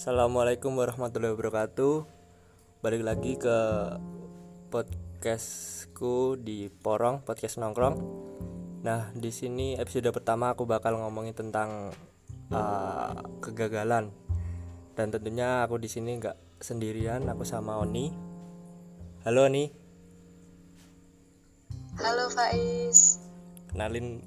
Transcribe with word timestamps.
Assalamualaikum 0.00 0.80
warahmatullahi 0.80 1.36
wabarakatuh. 1.36 2.08
Balik 2.80 3.04
lagi 3.04 3.36
ke 3.36 3.56
podcastku 4.72 6.40
di 6.40 6.72
Porong 6.72 7.20
Podcast 7.20 7.60
Nongkrong. 7.60 8.00
Nah 8.80 9.12
di 9.12 9.28
sini 9.28 9.76
episode 9.76 10.08
pertama 10.08 10.56
aku 10.56 10.64
bakal 10.64 10.96
ngomongin 10.96 11.36
tentang 11.36 11.92
uh, 12.48 13.12
kegagalan. 13.44 14.08
Dan 14.96 15.12
tentunya 15.12 15.68
aku 15.68 15.76
di 15.76 15.92
sini 15.92 16.16
nggak 16.16 16.64
sendirian 16.64 17.28
Aku 17.28 17.44
sama 17.44 17.76
Oni. 17.84 18.08
Halo 19.28 19.52
Oni. 19.52 19.68
Halo 22.00 22.32
Faiz. 22.32 23.20
Kenalin 23.68 24.24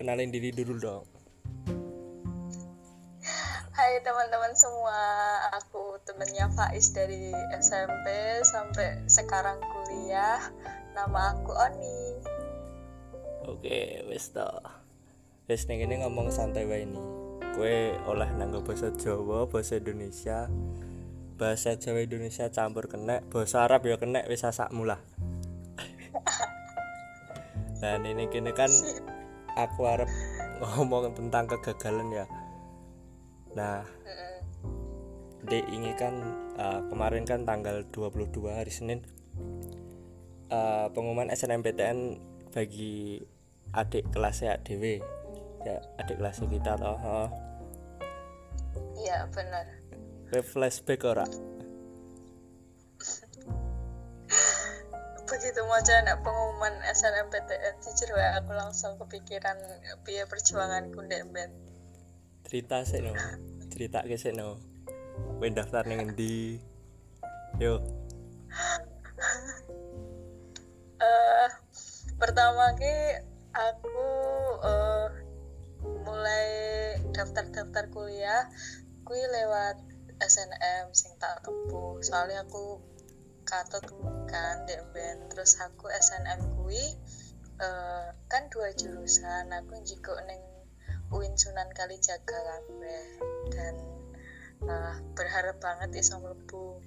kenalin 0.00 0.32
diri 0.32 0.48
dulu 0.48 0.80
dong 0.80 1.13
Hai 3.84 4.00
teman-teman 4.00 4.56
semua, 4.56 4.96
aku 5.52 6.00
temennya 6.08 6.48
Faiz 6.56 6.96
dari 6.96 7.28
SMP 7.60 8.40
sampai 8.40 9.04
sekarang 9.04 9.60
kuliah. 9.60 10.40
Nama 10.96 11.36
aku 11.36 11.52
Oni. 11.52 12.00
Oke, 13.44 14.08
wis 14.08 14.32
to. 14.32 14.48
Wis 15.52 15.68
ning 15.68 15.84
kene 15.84 16.00
ngomong 16.00 16.32
santai 16.32 16.64
wae 16.64 16.88
ini. 16.88 16.96
Kue 17.52 17.92
oleh 18.08 18.24
nanggo 18.40 18.64
bahasa 18.64 18.88
Jawa, 18.88 19.52
bahasa 19.52 19.76
Indonesia, 19.76 20.48
bahasa 21.36 21.76
Jawa 21.76 22.08
Indonesia 22.08 22.48
campur 22.48 22.88
kena, 22.88 23.20
bahasa 23.28 23.68
Arab 23.68 23.84
ya 23.84 24.00
kena 24.00 24.24
wis 24.32 24.48
asakmu 24.48 24.88
lah. 24.88 25.00
nah, 27.84 28.00
ini 28.00 28.32
kene 28.32 28.56
kan 28.56 28.72
aku 29.60 29.84
harap 29.84 30.08
ngomong 30.72 31.12
tentang 31.12 31.52
kegagalan 31.52 32.24
ya. 32.24 32.26
Nah, 33.54 33.86
Dek 35.44 35.66
ini 35.68 35.92
kan 35.94 36.14
uh, 36.56 36.80
kemarin 36.88 37.28
kan 37.28 37.44
tanggal 37.44 37.84
22 37.92 38.48
hari 38.48 38.72
Senin 38.72 39.04
uh, 40.48 40.88
pengumuman 40.88 41.28
SNMPTN 41.28 42.16
bagi 42.48 43.20
adik 43.76 44.08
kelasnya 44.14 44.56
ADW 44.56 45.04
ya 45.68 45.76
adik 46.00 46.16
kelasnya 46.16 46.46
kita 46.48 46.72
toh 46.80 46.96
oh. 46.96 47.28
Iya 48.94 49.28
benar. 49.30 49.66
Flashback 50.32 51.04
ora 51.04 51.26
Begitu 55.24 55.60
mau 55.66 55.80
anak 55.80 56.20
pengumuman 56.24 56.74
SNMPTN 56.88 57.74
jujur 57.84 58.16
aku 58.16 58.52
langsung 58.54 58.96
kepikiran 58.96 59.56
biaya 60.08 60.24
perjuanganku 60.24 61.04
ndek 61.04 61.26
band. 61.32 61.63
Cerita 62.44 62.84
sih 62.84 63.00
no. 63.00 63.16
Cerita 63.72 64.04
ke 64.04 64.20
sih 64.20 64.36
no. 64.36 64.60
Kowe 65.40 65.48
daftar 65.48 65.88
ning 65.88 66.12
endi? 66.12 66.60
Yo. 67.58 67.80
Eh 70.94 71.50
pertama 72.16 72.72
ki 72.78 72.96
aku 73.50 73.98
eh, 74.62 75.08
mulai 76.06 76.48
daftar-daftar 77.10 77.90
kuliah 77.90 78.46
kui 79.02 79.18
lewat 79.18 79.76
SNM 80.22 80.94
sing 80.94 81.12
tak 81.18 81.42
tempuh 81.42 81.98
soalnya 82.00 82.46
aku 82.46 82.80
katut 83.44 83.84
kan 84.30 84.64
dek 84.64 84.80
ben 84.94 85.28
terus 85.28 85.58
aku 85.60 85.90
SNM 85.90 86.56
kui 86.56 86.80
eh, 87.58 88.06
kan 88.30 88.42
dua 88.48 88.70
jurusan. 88.72 89.50
Aku 89.50 89.74
jiko 89.82 90.14
neng 90.24 90.53
UIN 91.14 91.38
Sunan 91.38 91.70
Kalijaga 91.70 92.34
kabeh. 92.34 93.04
Dan 93.54 93.74
eh, 94.66 94.94
berharap 95.14 95.62
banget 95.62 95.94
iso 96.02 96.18
mlebu. 96.18 96.82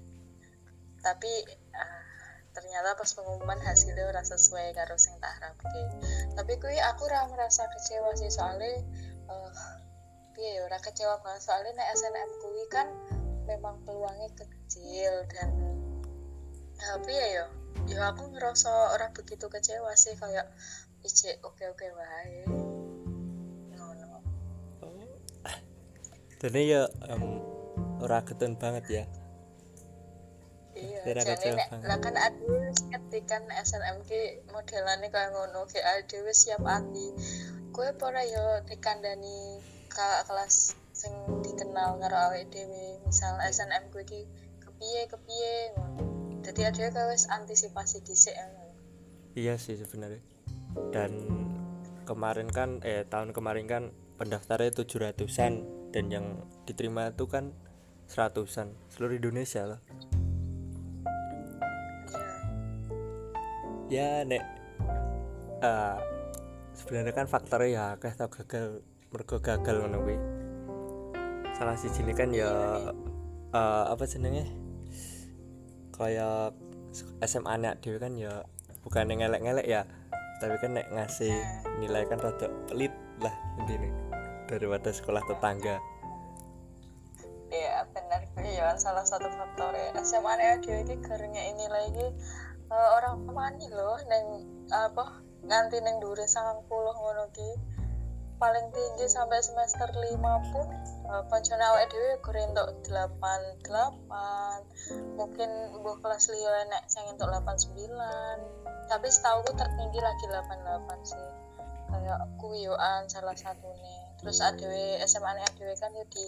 Tapi 1.00 1.32
eh, 1.72 2.02
ternyata 2.52 2.94
pas 2.98 3.10
pengumuman 3.16 3.60
hasilnya 3.64 4.04
ora 4.04 4.20
sesuai 4.20 4.76
karo 4.76 5.00
sing 5.00 5.16
tak 5.18 5.32
harapke. 5.40 5.82
Tapi 6.36 6.52
kui 6.60 6.76
aku 6.76 7.08
ora 7.08 7.24
merasa 7.32 7.64
kecewa 7.72 8.12
sih 8.18 8.28
soalnya 8.28 8.84
eh 9.28 9.52
piye 10.36 10.60
ya 10.60 10.68
ora 10.68 10.78
kecewa 10.78 11.18
banget. 11.24 11.42
Soalnya 11.42 11.80
nek 11.80 11.88
SNM 11.96 12.30
kui 12.44 12.64
kan 12.68 12.88
memang 13.48 13.80
peluangnya 13.88 14.28
kecil 14.36 15.24
dan 15.32 15.50
tapi 16.78 17.10
ya 17.10 17.26
yo 17.42 17.46
yo 17.90 17.98
aku 18.04 18.30
ngerasa 18.30 18.94
orang 18.94 19.10
begitu 19.16 19.48
kecewa 19.48 19.96
sih 19.96 20.14
kayak 20.14 20.46
ije 21.02 21.40
oke 21.42 21.64
oke 21.72 21.88
wae 21.96 22.67
jadi 26.38 26.60
ya 26.64 26.82
em, 27.10 27.42
ora 27.98 28.22
ketun 28.22 28.54
banget 28.54 28.84
ya. 28.86 29.04
Iya 30.78 31.02
jadi 31.26 31.58
nek 31.58 31.68
lah 31.82 31.98
kan 31.98 32.14
ade 32.14 32.70
ketikan 32.94 33.42
SNM 33.50 34.06
ki 34.06 34.46
modelannya 34.54 35.10
kayak 35.10 35.34
ngono 35.34 35.66
wis 35.66 36.38
siap 36.38 36.62
ati 36.62 37.10
kue 37.74 37.90
pora 37.98 38.22
yo 38.22 38.62
dikandani 38.62 39.58
ka 39.90 40.22
kelas 40.30 40.78
sing 40.94 41.10
dikenal 41.42 41.98
karo 41.98 42.30
awake 42.30 42.46
dhewe? 42.54 43.02
Misal 43.02 43.42
SNM 43.42 43.90
gue 43.90 44.06
ki 44.06 44.22
kepiye 44.62 45.10
kepiye? 45.10 45.54
Ngono 45.74 46.02
jadi 46.46 46.70
ade 46.70 46.94
kayak 46.94 47.10
wis 47.10 47.26
antisipasi 47.26 47.98
dhisik 48.06 48.38
ngono 48.38 48.70
iya 49.34 49.58
sih 49.58 49.74
sebenarnya. 49.74 50.22
Dan 50.94 51.10
kemarin 52.06 52.46
kan 52.46 52.78
eh 52.86 53.02
tahun 53.02 53.34
kemarin 53.34 53.66
kan 53.66 53.82
pendaftarnya 54.18 54.70
tujuh 54.74 55.02
ratusan 55.02 55.77
dan 55.94 56.12
yang 56.12 56.26
diterima 56.68 57.12
itu 57.12 57.24
kan 57.24 57.52
seratusan 58.08 58.72
seluruh 58.92 59.16
Indonesia 59.16 59.64
loh 59.64 59.80
ya 63.88 64.24
nek 64.24 64.44
eh 65.64 65.96
sebenarnya 66.76 67.12
kan 67.16 67.26
faktornya 67.26 67.68
ya 67.68 67.84
akeh 67.96 68.12
tau 68.14 68.28
gagal 68.28 68.84
mergo 69.08 69.40
gagal 69.40 69.76
ngono 69.82 70.04
salah 71.58 71.74
siji 71.74 72.06
ini 72.06 72.14
kan 72.14 72.30
ya 72.30 72.52
eh, 73.50 73.84
apa 73.90 74.04
jenenge? 74.06 74.46
Kayak 75.90 76.54
SMA 77.26 77.54
nek 77.58 77.82
dhewe 77.82 77.98
kan 77.98 78.14
ya 78.14 78.46
bukan 78.86 79.10
yang 79.10 79.26
ngelek-ngelek 79.26 79.66
ya 79.66 79.82
tapi 80.38 80.54
kan 80.62 80.78
nek 80.78 80.86
ngasih 80.94 81.34
nilai 81.82 82.06
kan 82.06 82.22
rada 82.22 82.46
pelit 82.70 82.94
lah 83.18 83.34
intinya 83.58 84.07
daripada 84.48 84.88
sekolah 84.88 85.20
tetangga. 85.28 85.76
Iya 87.48 87.84
benar. 87.92 88.22
Iya 88.40 88.76
salah 88.80 89.04
satu 89.04 89.28
faktor 89.28 89.72
ya. 89.72 89.92
SMA 90.04 90.32
nya 90.36 90.56
dia 90.60 90.76
ini 90.84 90.96
karena 91.00 91.42
ini 91.52 91.66
lagi 91.68 92.06
eh, 92.68 92.88
orang 92.96 93.24
mani 93.28 93.68
loh 93.72 93.96
neng 94.08 94.44
apa 94.72 95.24
nganti 95.44 95.80
neng 95.80 96.00
dure 96.00 96.24
sangat 96.28 96.64
puluh 96.68 96.92
ngono 96.96 97.28
ki. 97.32 97.50
Paling 98.38 98.70
tinggi 98.70 99.10
sampai 99.10 99.42
semester 99.42 99.90
lima 99.98 100.38
pun 100.54 100.70
uh, 101.10 101.26
pancen 101.26 101.58
awake 101.58 101.90
dhewe 101.90 102.22
gore 102.22 102.38
entuk 102.38 102.70
delapan 102.86 103.42
delapan 103.66 104.62
mungkin 105.18 105.50
buah 105.82 105.98
kelas 105.98 106.30
liyo 106.30 106.46
enek 106.46 106.86
entuk 106.86 107.26
delapan 107.26 107.58
sembilan 107.58 108.36
tapi 108.86 109.10
setauku 109.10 109.50
tertinggi 109.58 109.98
lagi 109.98 110.24
delapan 110.30 110.58
delapan 110.62 110.98
sih. 111.02 111.26
Kayak 111.90 112.30
kuyoan 112.38 113.10
salah 113.10 113.34
satunya 113.34 114.07
terus 114.18 114.38
adewe 114.40 114.78
SMA 115.02 115.30
nya 115.32 115.44
adewe 115.46 115.74
kan 115.74 115.90
ya 115.90 116.04
di 116.06 116.24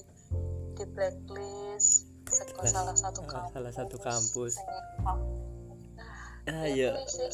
di 0.72 0.84
blacklist 0.86 2.06
seko 2.24 2.62
Blacklist. 2.62 2.72
salah 2.72 2.94
satu 2.94 3.20
Ah, 3.20 3.28
kampus. 3.28 3.50
salah 3.52 3.72
satu 3.72 3.96
kampus. 3.98 4.52
Ah 6.46 6.66
ya 6.66 6.72
ya 6.72 6.90
kuwi 6.96 7.06
sih 7.06 7.28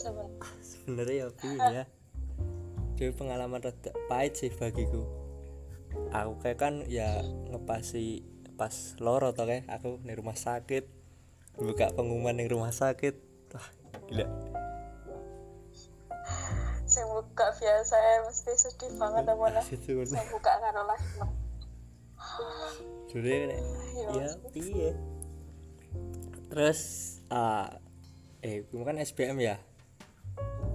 sebenarnya 0.62 1.15
ya 1.15 1.27
piye 1.31 1.59
ya. 1.59 1.84
Dewe 2.97 3.12
pengalaman 3.12 3.61
rada 3.61 3.93
pahit 4.09 4.35
sih 4.35 4.50
bagiku. 4.50 5.05
Aku 6.11 6.41
kayak 6.41 6.59
kan 6.59 6.75
ya 6.87 7.20
ngepasi 7.47 8.25
pas 8.56 8.73
loro 8.99 9.31
toh 9.31 9.44
kayak 9.44 9.69
aku 9.69 10.00
di 10.00 10.12
rumah 10.12 10.32
sakit 10.35 10.88
buka 11.55 11.93
pengumuman 11.93 12.37
di 12.37 12.49
rumah 12.49 12.73
sakit. 12.73 13.14
Wah 13.52 13.69
gila 14.09 14.26
buka 17.16 17.46
biasa 17.56 17.96
ya 17.96 18.16
mesti 18.28 18.52
sedih 18.60 18.92
banget 19.00 19.24
apa 19.24 19.46
lah 19.48 19.64
tuh, 19.64 20.04
sing 20.04 20.28
buka 20.28 20.52
karo 20.60 20.84
lah 20.84 21.00
Dulu 23.08 23.24
ya 23.24 23.44
nek 23.48 23.60
Iya, 23.96 24.28
ya 24.52 24.92
terus 26.52 26.80
ah 27.32 27.80
eh 28.44 28.68
kamu 28.68 28.84
kan 28.84 28.96
SBM 29.00 29.40
ya? 29.40 29.56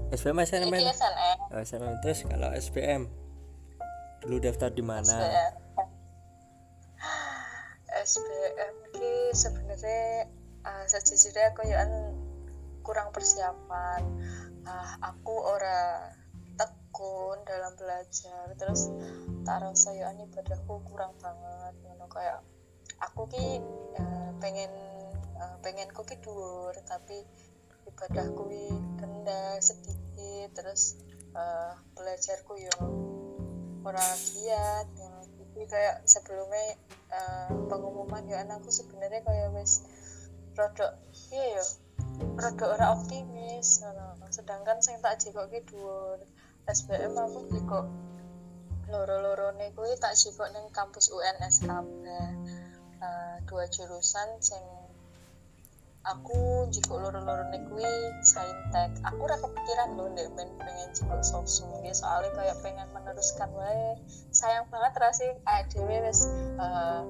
SBM 0.10 0.42
SNM? 0.42 0.74
SNM 0.74 1.38
Oh, 1.54 1.62
SNM 1.62 1.96
terus 2.02 2.26
kalau 2.26 2.50
SBM 2.58 3.06
dulu 4.26 4.38
daftar 4.42 4.74
di 4.74 4.84
mana? 4.84 5.06
SBM 5.06 5.54
SBM 8.02 8.76
ki 8.98 9.14
sebenarnya 9.38 10.28
uh, 10.66 10.86
sejujurnya 10.90 11.54
aku 11.54 11.62
ya 11.70 11.86
kurang 12.82 13.14
persiapan. 13.14 14.02
Ah 14.66 14.98
aku 15.02 15.34
ora 15.38 16.10
tekun 16.92 17.40
dalam 17.48 17.72
belajar. 17.80 18.52
Terus 18.60 18.92
tak 19.48 19.64
rasa 19.64 19.96
ya 19.96 20.12
ibadahku 20.12 20.84
kurang 20.92 21.16
banget. 21.24 21.74
Ngono 21.88 22.06
kayak 22.12 22.44
aku 23.00 23.32
ki 23.32 23.64
uh, 23.96 24.36
pengen 24.44 24.72
uh, 25.40 25.56
pengen 25.64 25.88
ku 25.96 26.04
ki 26.04 26.20
dhuwur 26.20 26.76
tapi 26.84 27.24
ibadahku 27.88 28.44
ki 28.52 28.68
rendah 29.00 29.56
sedikit. 29.64 30.52
Terus 30.52 31.00
uh, 31.32 31.80
belajarku 31.96 32.60
yo 32.60 32.76
ora 33.88 34.04
giat. 34.20 34.88
Ya. 34.92 35.12
jadi 35.52 35.64
kayak 35.68 35.96
sebelumnya 36.04 36.76
uh, 37.16 37.50
pengumuman 37.72 38.28
ya 38.28 38.44
anakku 38.44 38.68
sebenarnya 38.68 39.24
kayak 39.24 39.52
wes 39.56 39.84
rodok 40.56 40.96
iya 41.32 41.60
yo 41.60 41.66
rodok 42.40 42.72
ora 42.72 42.96
optimis 42.96 43.84
sedangkan 44.32 44.80
saya 44.80 44.98
tak 45.04 45.20
jikok 45.20 45.52
ki 45.52 45.60
dhuwur 45.68 46.24
SBM 46.72 47.20
aku 47.20 47.52
jikok 47.52 47.86
loro-loro 48.88 49.52
nih 49.60 49.76
kuwi 49.76 49.92
tak 50.00 50.16
jikok 50.16 50.48
neng 50.56 50.72
kampus 50.72 51.12
UNS 51.12 51.68
kabeh. 51.68 52.28
Uh, 53.02 53.36
dua 53.44 53.68
jurusan 53.68 54.40
sing 54.40 54.64
aku 56.08 56.64
jika 56.72 56.96
loro-loro 56.96 57.44
nih 57.52 57.60
kuwi 57.68 57.92
saintek. 58.24 59.04
Aku 59.04 59.20
udah 59.20 59.36
kepikiran 59.44 60.00
loh 60.00 60.16
deh 60.16 60.32
ben 60.32 60.48
pengen 60.64 60.88
jika 60.96 61.20
sosum 61.20 61.76
dia 61.84 61.92
soalnya 61.92 62.32
kayak 62.40 62.58
pengen 62.64 62.88
meneruskan 62.96 63.52
wae. 63.52 64.00
Sayang 64.32 64.72
banget 64.72 64.96
rasih 64.96 65.32
ADW 65.44 65.92
wes 66.08 66.24
uh, 66.56 67.04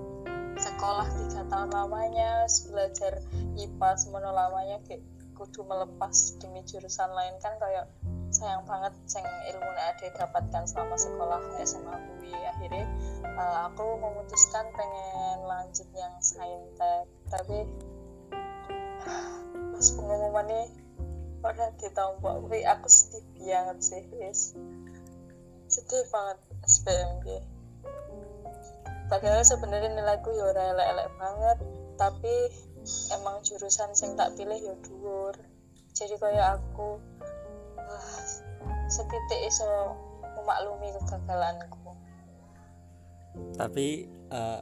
sekolah 0.57 1.05
tiga 1.05 1.45
tahun 1.53 1.69
lamanya 1.69 2.49
belajar 2.65 3.21
IPA 3.61 3.89
semono 3.93 4.33
lamanya 4.33 4.81
kayak 4.89 5.05
kudu 5.37 5.61
melepas 5.69 6.41
demi 6.41 6.65
jurusan 6.65 7.13
lain. 7.13 7.37
Kan 7.37 7.61
kayak 7.61 7.85
sayang 8.31 8.63
banget 8.63 8.93
sing 9.05 9.23
ilmu 9.23 9.69
ada 9.75 10.07
dapatkan 10.15 10.63
selama 10.65 10.95
sekolah 10.95 11.41
SMA 11.61 11.95
UI 12.17 12.31
akhirnya 12.31 12.87
uh, 13.35 13.67
aku 13.69 13.85
memutuskan 13.99 14.65
pengen 14.71 15.37
lanjut 15.45 15.87
yang 15.93 16.15
saintek 16.23 17.05
tapi 17.27 17.67
pas 19.75 19.87
pengumuman 19.93 20.45
nih 20.47 20.67
udah 21.41 21.69
ditampok 21.77 22.33
tapi 22.47 22.59
aku 22.63 22.87
sedih 22.87 23.25
banget 23.37 23.77
sih 23.83 24.03
guys 24.15 24.55
sedih 25.67 26.03
banget 26.09 26.37
SPMG 26.65 27.27
padahal 29.11 29.43
sebenarnya 29.43 29.91
nilaiku 29.91 30.31
ya 30.31 30.49
ora 30.49 30.63
elek-elek 30.71 31.09
banget 31.19 31.57
tapi 31.99 32.35
emang 33.13 33.45
jurusan 33.45 33.93
sing 33.93 34.17
tak 34.17 34.33
pilih 34.33 34.57
ya 34.57 34.73
dhuwur. 34.81 35.35
Jadi 35.93 36.15
kayak 36.17 36.61
aku 36.61 36.97
setitik 38.91 39.39
iso 39.47 39.95
memaklumi 40.37 40.91
kegagalanku. 40.95 41.95
Tapi 43.55 44.11
uh, 44.31 44.61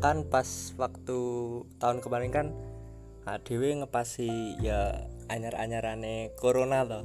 kan 0.00 0.24
pas 0.28 0.72
waktu 0.80 1.18
tahun 1.76 2.00
kemarin 2.00 2.32
kan 2.32 2.46
Dewi 3.44 3.78
ngepasi 3.78 4.58
ya 4.58 5.06
anyar-anyarane 5.30 6.34
corona 6.34 6.82
loh 6.82 7.04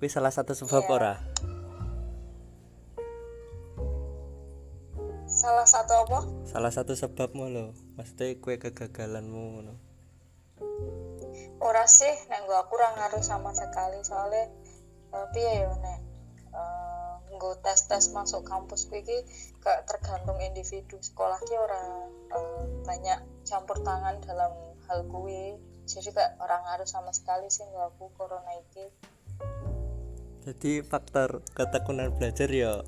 tapi 0.00 0.08
salah 0.08 0.32
satu 0.32 0.56
sebab 0.56 0.80
yeah. 0.88 0.96
ora? 0.96 1.14
Salah 5.28 5.68
satu 5.68 5.92
apa? 5.92 6.18
Salah 6.48 6.72
satu 6.72 6.96
sebabmu 6.96 7.52
lo 7.52 7.76
maksudnya 8.00 8.32
kue 8.40 8.56
kegagalanmu 8.56 9.60
lo 9.60 9.89
ora 11.60 11.84
sih 11.84 12.10
nek 12.32 12.48
gak 12.48 12.66
kurang 12.72 12.96
ngaruh 12.96 13.24
sama 13.24 13.52
sekali. 13.52 14.00
Soalnya 14.00 14.48
tapi 15.10 15.40
ya 15.42 15.70
nek 15.76 16.00
uh, 16.54 17.56
tes 17.64 17.88
tes 17.88 18.04
masuk 18.12 18.44
kampus 18.44 18.88
iki 18.92 19.24
gak 19.60 19.84
tergantung 19.88 20.40
individu. 20.40 20.96
Sekolah 21.00 21.40
ki 21.44 21.54
ora 21.56 21.82
uh, 22.36 22.64
banyak 22.84 23.20
campur 23.44 23.80
tangan 23.84 24.18
dalam 24.24 24.52
hal 24.88 25.04
kuwi. 25.08 25.60
Jadi 25.84 26.14
gak 26.14 26.40
orang 26.40 26.62
ngaruh 26.64 26.88
sama 26.88 27.10
sekali 27.10 27.50
sih 27.50 27.66
nggak 27.66 27.96
aku 27.96 28.12
corona 28.14 28.52
iki. 28.56 28.86
Jadi 30.40 30.80
faktor 30.80 31.44
ketekunan 31.52 32.16
belajar 32.16 32.48
ya 32.48 32.80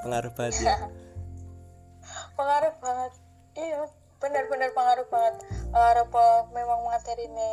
pengaruh 0.00 0.32
banget 0.32 0.64
ya? 0.64 0.76
Pengaruh 2.38 2.74
banget. 2.80 3.12
Iya 3.58 3.99
benar-benar 4.20 4.70
pengaruh 4.76 5.08
banget. 5.08 5.34
Uh, 5.72 6.46
memang 6.52 6.80
materi 6.86 7.26
ini 7.26 7.50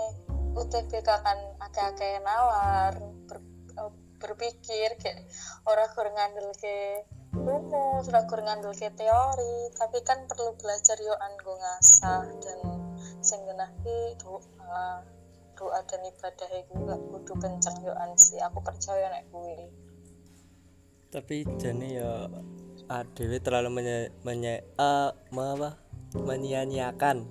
UTBK 0.53 1.07
kan 1.07 1.39
akeh-akeh 1.63 2.19
nawar 2.21 2.93
ber, 3.25 3.39
uh, 3.79 3.93
berpikir 4.19 4.99
kayak 4.99 5.23
orang 5.63 5.89
kurang 5.95 6.15
ngandel 6.17 6.49
ke 6.59 7.07
rumus, 7.31 8.09
orang 8.11 8.25
kurang 8.27 8.45
ngandel 8.49 8.73
ke 8.73 8.89
teori, 8.97 9.55
tapi 9.77 10.01
kan 10.03 10.25
perlu 10.25 10.57
belajar 10.57 10.97
yo 10.99 11.13
anggo 11.21 11.55
ngasah 11.55 12.25
dan 12.41 12.59
sing 13.21 13.41
ki 13.83 13.97
doa 14.19 15.05
doa 15.57 15.79
dan 15.89 16.01
ibadah 16.05 16.49
itu 16.53 16.73
gak 16.85 17.01
kudu 17.09 17.33
kenceng 17.37 17.77
yo 17.85 17.93
sih. 18.17 18.37
Aku 18.41 18.59
percaya 18.61 19.09
nek 19.13 19.29
kuwi. 19.29 19.69
Tapi 21.07 21.47
jane 21.57 21.87
ya 21.97 22.27
ADW 22.87 23.39
terlalu 23.39 23.69
menye, 23.73 23.97
menye 24.21 24.63
uh, 24.77 25.11
apa 25.31 25.86
menyia-nyiakan 26.15 27.27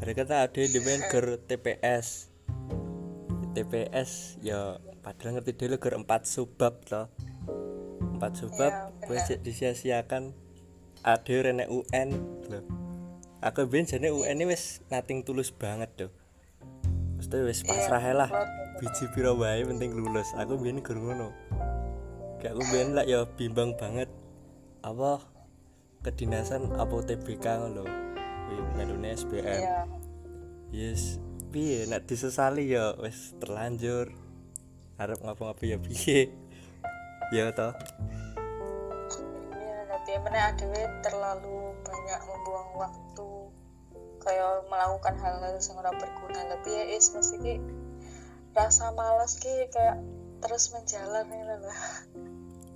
berkata 0.00 0.46
ADW 0.48 0.66
demen 0.72 1.00
ger 1.12 1.26
TPS 1.46 2.32
TPS 3.52 4.40
ya 4.40 4.80
padahal 5.04 5.38
ngerti 5.38 5.52
dulu 5.54 5.76
ke 5.76 5.92
empat 5.92 6.24
subab 6.24 6.80
loh 6.88 7.12
empat 8.16 8.32
subab 8.38 8.72
gue 9.02 9.18
ya, 9.18 9.34
disia-siakan. 9.42 10.30
Ada 11.02 11.50
rene 11.50 11.66
UN 11.66 12.08
loh 12.46 12.62
aku 13.42 13.66
ben 13.66 13.82
jane 13.82 14.14
UN 14.14 14.38
ini 14.38 14.54
wes 14.54 14.86
nating 14.86 15.26
tulus 15.26 15.50
banget 15.50 15.90
tuh 15.98 16.12
mesti 17.18 17.38
wes 17.42 17.60
iya, 17.62 17.70
pasrah 17.70 18.04
lah. 18.14 18.30
biji 18.82 19.06
piro 19.14 19.38
wae 19.38 19.62
penting 19.62 19.94
lulus. 19.94 20.34
Aku 20.34 20.58
ben 20.58 20.82
gur 20.82 20.98
ngono. 20.98 21.30
Kayak 22.42 22.58
aku 22.58 22.62
ben 22.74 22.98
lah 22.98 23.06
ya 23.06 23.22
bimbang 23.38 23.78
banget. 23.78 24.10
Apa 24.82 25.22
kedinasan 26.02 26.74
apa 26.76 26.98
TBK 27.06 27.46
loh 27.70 27.86
Indonesia 28.78 29.24
SBM 29.24 29.46
yeah. 29.46 29.86
yes. 30.74 31.22
Piye? 31.52 31.84
Nek 31.84 32.08
disesali 32.08 32.72
ya 32.72 32.96
wis 32.96 33.36
terlanjur. 33.36 34.08
Harap 34.96 35.20
ngapa-ngapa 35.20 35.62
ya 35.64 35.78
piye? 35.78 36.20
Ya 37.32 37.48
toh. 37.48 37.72
Ya 39.56 39.78
tapi 39.88 40.20
mana 40.20 40.52
ada 40.52 40.68
terlalu 41.00 41.72
banyak 41.80 42.20
membuang 42.28 42.70
waktu 42.76 43.28
kayak 44.20 44.68
melakukan 44.68 45.16
hal-hal 45.16 45.56
yang 45.56 45.76
ora 45.80 45.96
berguna. 45.96 46.40
Lebih 46.52 46.72
ya 46.76 46.84
is 46.92 47.08
masih 47.16 47.40
ki 47.40 47.56
rasa 48.52 48.92
malas 48.92 49.40
ki 49.40 49.48
kayak 49.72 50.04
terus 50.44 50.76
menjalan 50.76 51.24
ini 51.32 51.56
lah 51.56 51.80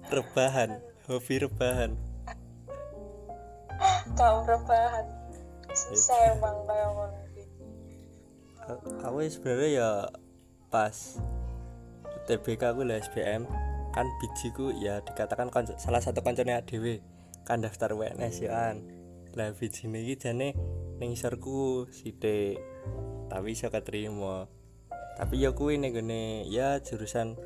rebahan. 0.08 0.80
Hobi 1.04 1.36
rebahan 1.44 2.15
kau 4.18 4.44
rebahan 4.44 5.04
susah 5.76 6.36
emang 6.36 6.56
kayak 6.64 6.90
aku 9.06 9.18
sebenarnya 9.30 9.68
ya 9.70 9.90
pas 10.72 11.20
TBK 12.26 12.74
aku 12.74 12.82
lah 12.82 12.98
SBM 12.98 13.46
kan 13.94 14.06
bijiku 14.20 14.74
ya 14.76 15.00
dikatakan 15.00 15.48
salah 15.78 16.02
satu 16.02 16.20
koncone 16.20 16.52
ADW 16.52 17.00
kan 17.46 17.62
daftar 17.62 17.94
WNS 17.94 18.36
ya 18.42 18.50
kan. 18.52 18.76
Lah 19.38 19.54
biji 19.54 19.86
ini 19.86 20.18
jane 20.18 20.52
ning 20.98 21.14
isarku 21.14 21.86
sithik 21.94 22.58
tapi 23.30 23.54
iso 23.54 23.70
keterima. 23.70 24.50
Tapi 25.16 25.40
ya 25.40 25.54
kuwi 25.54 25.78
ning 25.78 25.94
ya 26.50 26.82
jurusan 26.82 27.38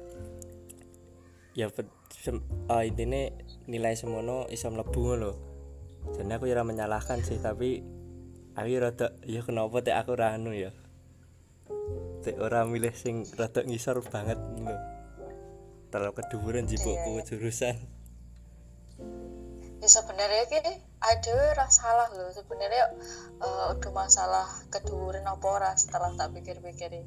ya 1.52 1.68
uh, 1.68 2.82
intinya 2.82 3.30
nilai 3.68 3.94
semono 3.94 4.48
iso 4.48 4.72
mlebu 4.72 5.02
lho 5.20 5.32
jadi 6.16 6.36
aku 6.36 6.50
ya 6.50 6.62
menyalahkan 6.66 7.22
sih 7.22 7.38
tapi 7.38 7.84
aku 8.54 8.68
rada 8.80 9.14
ya 9.26 9.40
kenapa 9.46 9.82
teh 9.84 9.94
aku 9.94 10.12
ranu 10.18 10.52
ya? 10.52 10.74
Cek 12.20 12.36
orang 12.36 12.68
milih 12.68 12.92
sing 12.92 13.24
rada 13.38 13.64
ngisor 13.64 14.04
banget 14.04 14.36
lho 14.60 14.76
terlalu 15.90 16.22
keduburan 16.22 16.64
jipukku 16.70 17.18
iya, 17.18 17.20
iya. 17.20 17.26
jurusan 17.26 17.76
ya 19.80 19.88
sebenarnya 19.88 20.44
ki 20.46 20.60
ada 21.00 21.36
rasa 21.56 21.88
salah 21.88 22.08
loh 22.12 22.30
sebenarnya 22.30 22.94
uh, 23.40 23.72
udah 23.74 23.92
masalah 23.96 24.46
keduburan 24.68 25.24
apa 25.24 25.46
ora 25.48 25.70
setelah 25.74 26.12
tak 26.14 26.36
pikir-pikir 26.36 27.00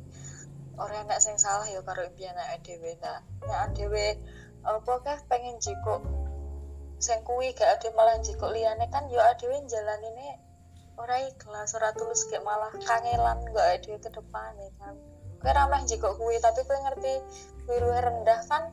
orang 0.76 1.06
yang 1.06 1.22
sing 1.22 1.38
salah 1.38 1.70
ya 1.70 1.80
karo 1.86 2.04
impian 2.04 2.34
ADW 2.34 2.98
nah 3.00 3.22
ya 3.46 3.56
ADW 3.70 3.96
apa 4.66 4.94
kah 5.06 5.20
pengen 5.30 5.62
jiko 5.62 6.02
sing 7.04 7.20
kuwi 7.28 7.52
gak 7.52 7.68
ada 7.68 7.92
malah 7.92 8.16
jiko 8.24 8.48
liane 8.48 8.88
kan 8.88 9.12
yo 9.12 9.20
ADW 9.20 9.68
jalan 9.68 10.00
ini 10.16 10.40
ora 10.96 11.20
ikhlas 11.28 11.76
ora 11.76 11.92
tulus 11.92 12.24
kayak 12.32 12.48
malah 12.48 12.72
kangelan 12.88 13.44
gak 13.52 13.68
ada 13.76 13.94
ke 14.00 14.10
depan 14.10 14.52
ya 14.56 14.72
kan 14.80 14.96
gue 15.44 15.52
ramah 15.52 15.84
jika 15.84 16.16
kui 16.16 16.40
tapi 16.40 16.64
gue 16.64 16.80
ngerti 16.88 17.14
luwih 17.68 18.00
rendah 18.00 18.40
kan. 18.48 18.72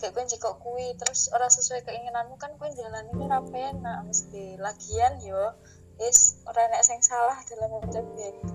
Kayak 0.00 0.12
gue 0.16 0.24
jika 0.36 0.56
kui 0.56 0.94
terus 0.96 1.28
orang 1.36 1.52
sesuai 1.52 1.84
keinginanmu 1.84 2.40
kan 2.40 2.56
gue 2.56 2.70
jalan 2.72 3.04
ini 3.12 3.28
rapi 3.28 3.60
enak 3.60 4.08
mesti 4.08 4.56
lagian 4.56 5.20
yo 5.20 5.52
is 6.00 6.40
orang 6.46 6.70
nek 6.70 6.86
sing 6.86 7.02
salah 7.02 7.36
dalam 7.44 7.82
UTBK 7.82 8.54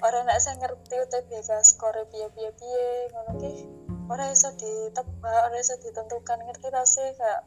orang 0.00 0.24
nek 0.26 0.40
sing 0.40 0.56
ngerti 0.58 0.96
UTBK 1.06 1.50
skor 1.62 1.94
piye 2.10 2.26
piye 2.34 2.50
piye 2.56 2.88
ngono 3.14 3.32
ki. 3.38 3.52
Ora 4.10 4.32
iso 4.32 4.50
ditebak 4.56 5.38
ora 5.52 5.56
iso 5.60 5.76
ditentukan 5.78 6.40
ngerti 6.50 6.66
ta 6.72 6.82
sih 6.82 7.14
kayak 7.14 7.46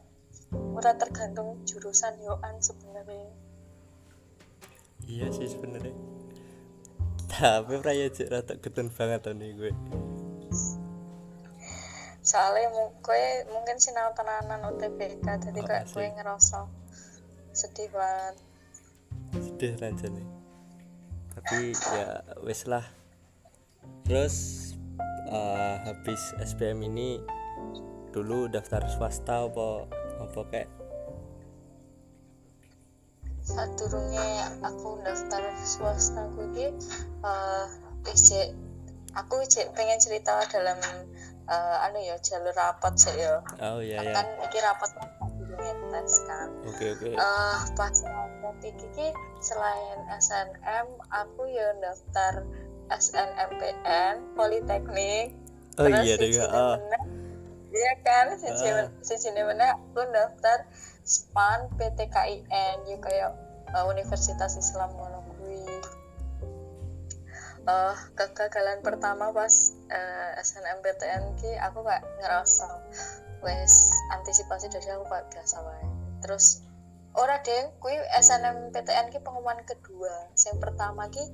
ora 0.75 0.91
tergantung 0.95 1.62
jurusan 1.63 2.19
yoan 2.24 2.59
sebenarnya. 2.59 3.29
Iya 5.05 5.29
sih 5.31 5.47
sebenarnya. 5.47 5.95
Tapi 7.29 7.74
raya 7.83 8.07
cek 8.09 8.29
rata 8.31 8.53
ketun 8.59 8.88
banget 8.91 9.27
nih 9.35 9.51
gue 9.55 9.74
soalnya 12.25 12.89
gue 13.05 13.24
mungkin 13.53 13.77
sinau 13.77 14.09
tenanan 14.17 14.74
UTBK 14.74 15.45
jadi 15.45 15.59
Oh, 15.62 15.65
kayak 15.69 15.85
gue 15.93 16.05
ngerasa 16.09 16.65
sedih 17.53 17.85
banget. 17.93 18.35
Sedih 19.38 19.77
aja 19.77 20.09
nih 20.09 20.25
tapi 21.35 21.75
ya 21.75 22.24
wes 22.41 22.65
lah. 22.65 22.81
Terus 24.07 24.35
eh, 25.29 25.75
habis 25.85 26.33
SPM 26.41 26.81
ini 26.88 27.19
dulu 28.15 28.47
daftar 28.47 28.88
swasta 28.88 29.45
apa 29.45 29.85
apa 30.22 30.39
kayak 30.51 30.69
saat 33.45 33.69
turunnya 33.77 34.57
aku 34.65 34.98
daftar 35.05 35.43
swasta 35.62 36.25
gue 36.34 36.48
ki 36.57 36.67
eh 37.22 37.65
ijek 38.10 38.57
aku 39.13 39.45
ijek 39.45 39.69
pengen 39.77 40.01
cerita 40.01 40.41
dalam 40.50 40.81
eh, 41.45 41.86
anu 41.86 42.01
ya 42.01 42.17
jalur 42.19 42.51
rapat 42.57 42.93
sih 42.98 43.13
ya. 43.15 43.45
Oh 43.62 43.79
iya 43.79 44.01
ya 44.01 44.12
kan 44.17 44.27
iki 44.50 44.57
rapat 44.60 44.89
tes 45.95 46.13
kan 46.27 46.50
oke 46.67 46.86
oke. 46.98 47.07
Eh 47.13 47.60
pas 47.77 47.95
rapat 48.01 48.57
iki 48.65 48.88
ki 48.98 49.07
selain 49.39 50.00
SNM 50.10 50.88
aku 51.13 51.45
ya 51.48 51.69
daftar 51.79 52.43
SNMPN 52.89 54.36
Politeknik. 54.38 55.38
Oh 55.77 55.86
Terus 55.86 56.01
iya 56.01 56.13
deh 56.17 56.29
Cine 56.31 56.50
ah. 56.50 56.75
meneh, 56.79 57.03
iya 57.75 57.94
kan? 58.01 58.32
Si 58.39 58.48
Ah. 58.48 58.55
Cine 58.55 58.84
si 59.03 59.15
Cine 59.20 59.44
meneh 59.44 59.70
aku 59.75 60.08
daftar 60.10 60.65
SPAN 61.03 61.70
PTKIN 61.75 62.77
ya 62.88 62.98
kayak 63.03 63.32
uh, 63.75 63.86
Universitas 63.91 64.55
Islam 64.55 64.96
ngono 64.96 65.22
kuwi 65.36 65.62
Eh, 67.65 67.96
kegagalan 68.13 68.86
pertama 68.86 69.34
pas 69.34 69.74
uh, 69.89 70.32
SNMPTN 70.38 71.34
ki 71.41 71.58
aku 71.58 71.82
kayak 71.82 72.05
ngerasa. 72.22 72.70
Wes 73.41 73.89
antisipasi 74.13 74.70
dari 74.70 74.86
aku 74.94 75.10
kayak 75.10 75.25
biasa 75.34 75.65
wae. 75.65 75.86
Terus 76.22 76.62
ora 77.17 77.41
deh 77.41 77.74
kui 77.82 77.98
SNMPTN 78.22 79.10
ki 79.10 79.17
pengumuman 79.25 79.65
kedua. 79.65 80.29
Yang 80.38 80.58
pertama 80.62 81.10
ki 81.10 81.25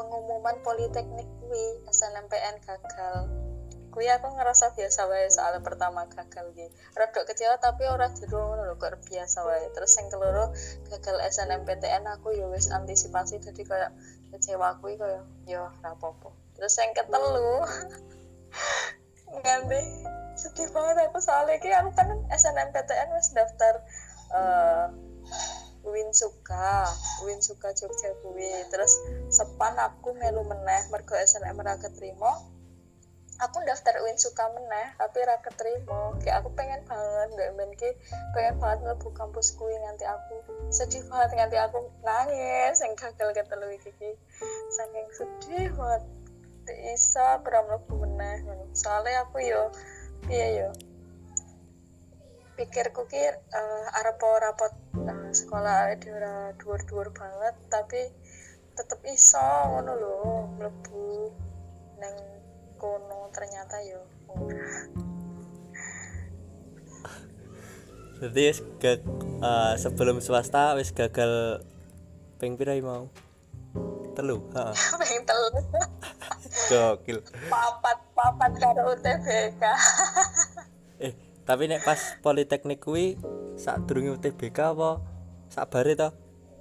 pengumuman 0.00 0.64
politeknik 0.64 1.28
kui 1.44 1.64
SNMPN 1.92 2.56
gagal 2.64 3.28
kui 3.90 4.06
aku 4.06 4.26
ngerasa 4.38 4.72
biasa 4.78 5.10
wae 5.10 5.26
soalnya 5.28 5.60
pertama 5.60 6.06
gagal 6.06 6.54
ki 6.54 6.70
rada 6.94 7.20
kecewa 7.26 7.58
tapi 7.58 7.86
ora 7.90 8.06
jero 8.14 8.38
ngono 8.38 8.62
lho 8.70 8.74
kok 8.78 9.02
biasa 9.10 9.42
wae 9.42 9.66
terus 9.74 9.98
yang 9.98 10.06
keloro 10.08 10.54
gagal 10.88 11.16
SNMPTN 11.26 12.06
aku 12.06 12.34
ya 12.34 12.46
wis 12.46 12.70
antisipasi 12.70 13.42
jadi 13.42 13.62
kayak 13.66 13.90
kecewa 14.30 14.78
kuwi 14.78 14.94
kayak 14.94 15.26
yo 15.50 15.66
ora 15.82 15.90
apa-apa 15.98 16.30
terus 16.54 16.74
yang 16.78 16.94
ketelu 16.94 17.54
nganti 19.42 19.80
sedih 20.38 20.70
banget 20.70 21.10
aku 21.10 21.18
soalnya 21.18 21.58
ki 21.58 21.70
aku 21.74 21.90
kan 21.92 22.08
SNMPTN 22.30 23.08
wis 23.14 23.34
daftar 23.34 23.74
eh 24.30 24.86
Winsuka, 25.80 26.84
Winsuka 27.24 27.72
Jogja 27.72 28.12
kuwi. 28.20 28.52
Terus 28.68 28.92
sepan 29.32 29.80
aku 29.80 30.12
melu 30.12 30.44
meneh 30.44 30.82
mergo 30.92 31.16
SNM 31.16 31.56
ra 31.56 31.80
keterima. 31.80 32.36
Aku 33.40 33.56
daftar 33.64 33.96
Winsuka 34.04 34.52
meneh 34.52 34.92
tapi 35.00 35.24
ra 35.24 35.40
keterima. 35.40 36.12
Kayak 36.20 36.44
aku 36.44 36.48
pengen 36.52 36.84
banget 36.84 37.28
mbak 37.32 37.50
men 37.56 37.70
ki 37.72 37.90
pengen 38.36 38.60
banget 38.60 38.78
mlebu 38.84 39.08
kampus 39.16 39.56
kuwi 39.56 39.72
nganti 39.80 40.04
aku 40.04 40.44
sedih 40.68 41.00
banget 41.08 41.40
nganti 41.40 41.56
aku 41.56 41.88
nangis 42.04 42.84
yang 42.84 42.92
gagal 43.00 43.32
ketelu 43.32 43.68
iki 43.80 43.90
ki. 43.96 44.10
Saking 44.76 45.08
sedih 45.16 45.66
banget. 45.72 46.02
Tidak 46.68 46.78
bisa 46.84 47.26
kurang 47.40 47.64
mlebu 47.72 47.94
meneh. 48.04 48.36
Soalnya 48.76 49.24
aku 49.24 49.40
yo 49.40 49.72
piye 50.28 50.60
yo 50.60 50.70
pikirku 52.60 53.08
ki 53.08 53.24
uh, 53.56 53.98
arep 54.04 54.20
rapot 54.20 54.68
uh, 55.08 55.32
sekolah 55.32 55.96
di 55.96 56.12
ora 56.12 56.52
dhuwur-dhuwur 56.60 57.08
banget 57.08 57.56
tapi 57.72 58.12
tetep 58.76 59.00
iso 59.08 59.40
ngono 59.40 59.92
lho 59.96 60.16
mlebu 60.60 61.32
neng 62.04 62.39
kono 62.80 63.28
ternyata 63.30 63.76
yo 63.84 64.00
ora. 64.32 64.88
berarti 68.20 68.40
wis 68.48 68.60
gag- 68.80 69.04
eh, 69.40 69.74
sebelum 69.76 70.20
swasta 70.20 70.76
wis 70.76 70.92
gagal 70.92 71.64
ping 72.36 72.56
pira 72.56 72.76
mau? 72.80 73.08
Telu 74.16 74.40
heeh 74.52 74.74
pengen 75.00 75.22
telu. 75.24 75.48
Gokil. 76.68 77.18
Papat 77.46 77.98
papat 78.12 78.52
karo 78.58 78.92
UTBK 78.92 79.62
eh 81.06 81.12
tapi 81.44 81.68
nek 81.68 81.84
pas 81.84 82.00
politeknik 82.20 82.80
kuwi 82.80 83.16
sak 83.56 83.84
durunge 83.88 84.16
UTBK 84.16 84.76
apa? 84.76 85.00
Sak 85.48 85.68
bare 85.72 85.92
to? 85.96 86.08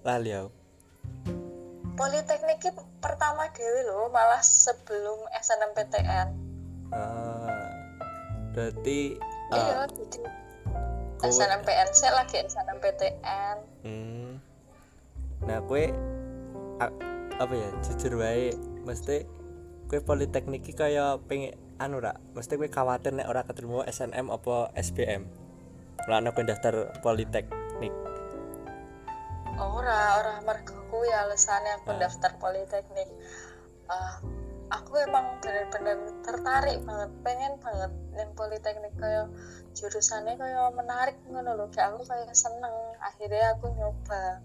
Lali 0.04 0.32
aku 0.32 0.59
Politeknik 2.00 2.64
ki 2.64 2.72
pertama 3.04 3.52
dewe 3.52 3.84
lho 3.84 4.08
malah 4.08 4.40
sebelum 4.40 5.20
SNMPTN 5.36 6.28
ah 6.96 7.70
berarti 8.56 9.20
iya 9.52 9.84
ah, 9.84 9.88
jadi 9.92 10.20
kowe- 11.20 11.28
SNMPN 11.28 11.90
saya 11.92 12.24
lagi 12.24 12.40
SNMPTN 12.40 13.58
hmm. 13.84 14.32
nah 15.44 15.60
kue 15.68 15.92
a- 16.80 16.98
apa 17.36 17.54
ya 17.54 17.70
jujur 17.84 18.24
wae 18.24 18.56
mesti 18.88 19.28
kue 19.92 20.00
politeknik 20.00 20.64
iki 20.64 20.72
kaya 20.72 21.20
pengen 21.28 21.60
anu 21.84 22.00
ra 22.00 22.16
mesti 22.32 22.56
kue 22.56 22.72
khawatir 22.72 23.12
nek 23.12 23.28
ora 23.28 23.44
keterima 23.44 23.84
SNM 23.86 24.32
apa 24.32 24.72
SBM 24.80 25.28
lah 26.08 26.24
ana 26.24 26.32
kowe 26.32 26.48
daftar 26.48 26.96
politeknik. 27.04 27.92
Ora 29.60 30.24
ora 30.24 30.40
mergo 30.48 30.79
kuwi 30.90 31.10
alasannya 31.14 31.82
aku 31.82 31.96
daftar 31.98 32.36
politeknik. 32.42 33.10
Ah, 33.90 34.22
aku 34.70 35.02
emang 35.02 35.42
bener-bener 35.42 35.98
tertarik 36.22 36.78
banget 36.86 37.10
pengen 37.26 37.54
banget 37.58 37.92
yang 38.14 38.30
politeknik 38.38 38.94
kayak 39.02 39.26
jurusannya 39.74 40.38
kayak 40.38 40.70
menarik 40.78 41.18
ngono 41.26 41.58
loh 41.58 41.70
kayak 41.74 41.94
aku 41.94 42.06
kayak 42.06 42.34
seneng 42.38 42.74
akhirnya 43.02 43.58
aku 43.58 43.74
nyoba. 43.74 44.42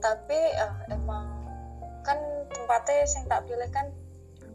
Tapi 0.00 0.38
eh, 0.56 0.74
emang 0.92 1.26
kan 2.00 2.16
tempatnya 2.48 3.04
yang 3.04 3.24
tak 3.28 3.44
pilih 3.44 3.70
kan 3.72 3.86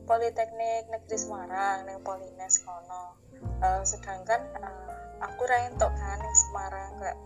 Politeknik 0.06 0.86
Negeri 0.94 1.18
Semarang 1.18 1.90
yang 1.90 2.02
Polines 2.06 2.62
kono. 2.62 3.18
Eh, 3.62 3.82
sedangkan 3.86 4.42
eh, 4.58 4.86
aku 5.22 5.42
ra 5.46 5.70
entuk 5.70 5.90
kan 5.94 6.18
yang 6.22 6.38
Semarang. 6.38 6.92
Kayak 7.02 7.18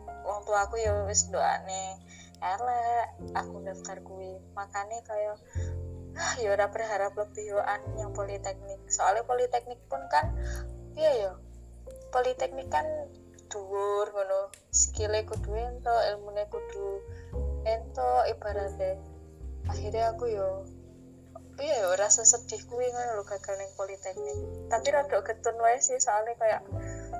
tua 0.46 0.65
aku 0.65 0.77
ya 0.77 0.94
wis 1.10 1.27
doane 1.34 1.98
elek 2.41 3.08
aku 3.36 3.55
daftar 3.63 3.98
kuwi. 4.03 4.39
Makanya 4.55 5.00
kayak 5.05 5.38
ah 6.19 6.34
ya 6.41 6.55
berharap 6.55 7.13
lebih 7.15 7.55
yoan 7.55 7.81
yang 7.96 8.12
politeknik. 8.12 8.79
Soalnya 8.91 9.24
politeknik 9.24 9.79
pun 9.88 10.01
kan 10.12 10.34
iya 10.98 11.12
ya 11.27 11.31
politeknik 12.12 12.67
kan 12.67 12.86
dhuwur 13.50 14.10
ngono. 14.12 14.51
Skillnya 14.74 15.25
kudu 15.25 15.51
ento 15.55 15.96
ilmune 16.12 16.43
kudu 16.50 17.03
ento 17.65 18.12
ibaratnya. 18.29 19.00
Akhirnya 19.69 20.15
aku 20.15 20.31
yo 20.31 20.65
iya 21.60 21.84
yo 21.84 21.91
rasa 22.00 22.24
sedih 22.24 22.63
kuwi 22.72 22.88
ngono 22.89 23.19
lho 23.19 23.24
gagal 23.27 23.55
ning 23.60 23.72
politeknik. 23.75 24.39
Tapi 24.72 24.88
rada 24.89 25.17
getun 25.22 25.58
wae 25.60 25.77
sih 25.84 26.00
soalnya 26.00 26.34
kayak 26.39 26.62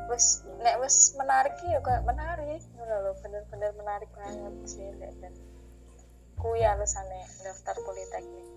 wis 0.10 0.42
nek 0.60 0.82
wis 0.82 1.14
menarik 1.16 1.56
ya 1.62 1.80
kayak 1.86 2.04
menarik. 2.04 2.62
Ngono 2.76 2.96
lho 3.06 3.12
bener-bener 3.22 3.72
menarik 3.78 4.10
banget 4.18 4.54
sih 4.66 4.90
nek 4.98 5.14
dan 5.22 5.34
kuwi 6.42 6.66
alasane 6.66 7.22
daftar 7.46 7.76
politeknik. 7.86 8.48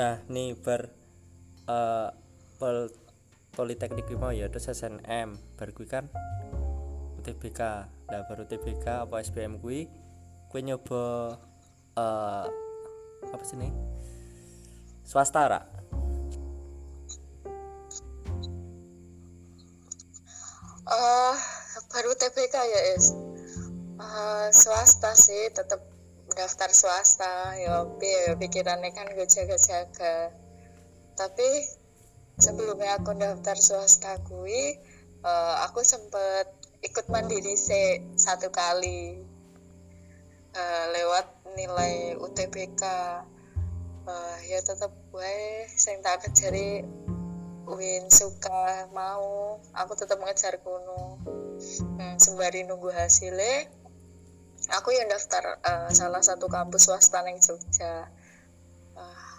Nah 0.00 0.24
nih 0.32 0.56
ber 0.56 0.88
eh, 1.68 2.08
pol 2.56 2.88
politeknik 3.54 4.08
mau 4.18 4.34
ya 4.34 4.50
terus 4.50 4.72
SNM 4.72 5.36
bar 5.54 5.70
kuwi 5.70 5.86
kan 5.86 6.10
UTBK 7.22 7.60
nah 8.10 8.20
baru 8.28 8.44
UTBK 8.44 9.06
apa 9.06 9.22
SBM 9.22 9.62
kuwi 9.62 9.86
kue 10.50 10.60
nyoba 10.64 11.34
eh 11.94 12.46
apa 13.24 13.44
sih 13.46 13.56
nih? 13.56 13.72
Swasta 15.04 15.42
ra 15.44 15.60
baru 22.04 22.20
TBK 22.20 22.52
ya 22.52 22.80
es 23.00 23.16
uh, 23.96 24.52
swasta 24.52 25.16
sih 25.16 25.48
tetap 25.56 25.80
daftar 26.36 26.68
swasta. 26.68 27.56
Ya 27.56 27.80
ya 27.96 28.36
pikirannya 28.36 28.92
kan 28.92 29.08
gue 29.08 29.24
jaga-jaga 29.24 30.28
tapi 31.16 31.48
sebelumnya 32.36 33.00
aku 33.00 33.16
daftar 33.16 33.56
swasta 33.56 34.20
gue 34.20 34.84
uh, 35.24 35.64
aku 35.64 35.80
sempet 35.80 36.52
ikut 36.84 37.08
mandiri 37.08 37.56
se 37.56 38.04
satu 38.20 38.52
kali 38.52 39.24
uh, 40.52 40.84
lewat 40.92 41.56
nilai 41.56 42.20
UTBK 42.20 42.84
uh, 44.04 44.36
ya 44.44 44.60
tetap 44.60 44.92
gue 45.08 45.36
saya 45.72 46.04
tak 46.04 46.28
kejari 46.28 46.84
Win 47.64 48.12
suka 48.12 48.92
mau 48.92 49.56
aku 49.72 49.96
tetap 49.96 50.20
mengejar 50.20 50.60
kuno 50.60 51.16
hmm, 51.58 52.16
sembari 52.18 52.66
nunggu 52.66 52.90
hasilnya 52.90 53.68
aku 54.72 54.96
yang 54.96 55.10
daftar 55.12 55.60
uh, 55.60 55.90
salah 55.92 56.24
satu 56.24 56.48
kampus 56.48 56.88
swasta 56.88 57.20
yang 57.26 57.36
Jogja. 57.36 58.08
Uh, 58.96 59.36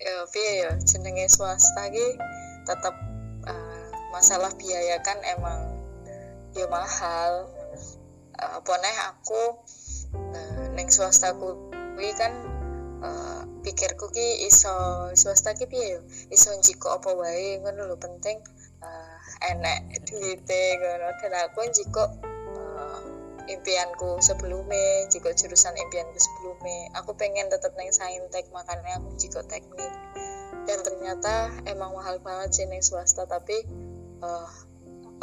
ya 0.00 0.24
piye 0.32 0.52
ya 0.64 0.70
jenenge 0.80 1.28
swasta 1.28 1.92
ki 1.92 2.16
tetap 2.64 2.94
uh, 3.44 3.88
masalah 4.14 4.48
biaya 4.56 4.96
kan 5.04 5.18
emang 5.36 5.60
ya 6.56 6.64
mahal. 6.72 7.52
Uh, 8.40 8.58
apa 8.58 8.74
aku 9.12 9.42
uh, 10.16 10.64
neng 10.72 10.88
swasta 10.88 11.36
kuwi 11.36 12.10
kan 12.16 12.32
uh, 13.04 13.44
pikirku 13.60 14.08
ki 14.08 14.48
iso 14.48 14.72
swasta 15.12 15.52
ki 15.52 15.68
piye 15.68 16.00
iso 16.32 16.50
jiko 16.64 16.96
apa 16.96 17.12
wae 17.12 17.60
ngono 17.60 17.92
lho 17.92 17.96
penting 18.00 18.40
uh, 18.80 19.11
enek 19.50 20.06
duwite 20.06 20.62
ngono. 20.78 21.08
Dan 21.18 21.32
aku 21.42 21.66
jiko 21.74 22.04
uh, 22.54 23.00
impianku 23.50 24.22
sebelumnya 24.22 25.10
jika 25.10 25.34
jurusan 25.34 25.74
impianku 25.74 26.18
sebelumnya. 26.18 26.94
Aku 27.02 27.18
pengen 27.18 27.50
tetap 27.50 27.74
neng 27.74 27.90
saintek 27.90 28.46
makanya 28.54 29.02
aku 29.02 29.10
jiko 29.18 29.42
teknik. 29.46 29.92
Dan 30.62 30.78
ternyata 30.86 31.50
emang 31.66 31.90
mahal 31.98 32.22
banget 32.22 32.54
sih 32.54 32.66
neng 32.70 32.82
swasta 32.84 33.26
tapi 33.26 33.66
uh, 34.22 34.50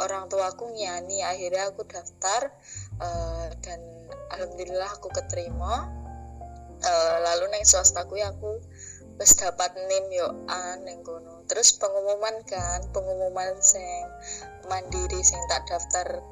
orang 0.00 0.28
tua 0.32 0.52
aku 0.52 0.68
nyani 0.72 1.24
akhirnya 1.24 1.72
aku 1.72 1.84
daftar 1.84 2.52
uh, 3.00 3.48
dan 3.64 3.80
alhamdulillah 4.36 4.88
aku 5.00 5.08
keterima. 5.12 5.88
Uh, 6.80 7.16
lalu 7.20 7.52
neng 7.52 7.64
swastaku 7.68 8.16
ya 8.24 8.32
aku 8.32 8.56
wis 9.20 9.36
dapat 9.36 9.76
nim 9.84 10.08
yo 10.08 10.32
an 10.48 10.80
neng 10.88 11.04
kono 11.04 11.39
terus 11.50 11.74
pengumuman 11.74 12.46
kan 12.46 12.78
pengumuman 12.94 13.58
sing 13.58 14.06
mandiri 14.70 15.18
sing 15.18 15.42
tak 15.50 15.66
daftar 15.66 16.22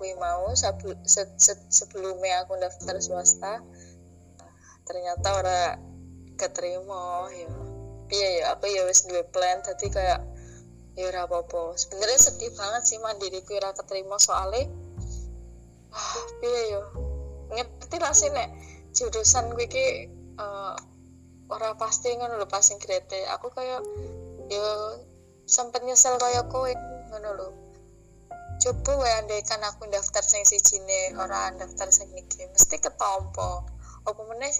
kui 0.00 0.16
mau 0.16 0.48
sebelum 0.56 0.96
se, 1.04 1.28
se, 1.36 1.52
sebelumnya 1.68 2.48
aku 2.48 2.56
daftar 2.56 2.96
swasta 2.96 3.60
ternyata 4.88 5.28
ora 5.36 5.62
keterima 6.40 7.28
ya. 7.30 7.52
Iya 8.12 8.28
ya 8.28 8.44
aku 8.56 8.68
ya 8.68 8.82
wis 8.88 9.08
dua 9.08 9.24
plan 9.28 9.60
tadi 9.64 9.88
kayak 9.88 10.20
ya 10.96 11.04
ora 11.08 11.24
apa-apa. 11.28 11.76
Sebenarnya 11.76 12.18
sedih 12.20 12.52
banget 12.56 12.82
sih 12.88 12.98
mandiri 13.00 13.44
ku 13.44 13.56
ora 13.56 13.76
keterima 13.76 14.16
soalnya 14.16 14.72
wah 15.92 16.16
iya 16.40 16.62
ya? 16.76 16.82
Ngerti 17.52 17.96
lah 18.00 18.12
sih 18.16 18.32
nek 18.32 18.48
jurusan 18.96 19.52
gue 19.52 19.68
ki 19.68 19.86
uh, 20.40 20.76
orang 21.52 21.76
pasti 21.76 22.12
ngono 22.16 22.40
lho 22.40 22.48
pas 22.48 22.64
grade 22.80 23.28
aku 23.28 23.52
kayak 23.52 23.80
yo 24.52 24.68
sempet 25.48 25.80
nyesel 25.84 26.20
kayak 26.20 26.48
kowe 26.52 26.70
ngono 27.10 27.30
lho. 27.38 27.48
Coba 28.62 28.92
wae 29.02 29.12
andai 29.18 29.42
kan 29.42 29.58
aku 29.64 29.90
daftar 29.90 30.22
sing 30.22 30.46
sijine 30.46 31.16
orang 31.18 31.58
daftar 31.58 31.90
sing 31.90 32.08
iki 32.14 32.46
mesti 32.52 32.76
ketompo. 32.78 33.66
Apa 34.06 34.20
meneh 34.28 34.52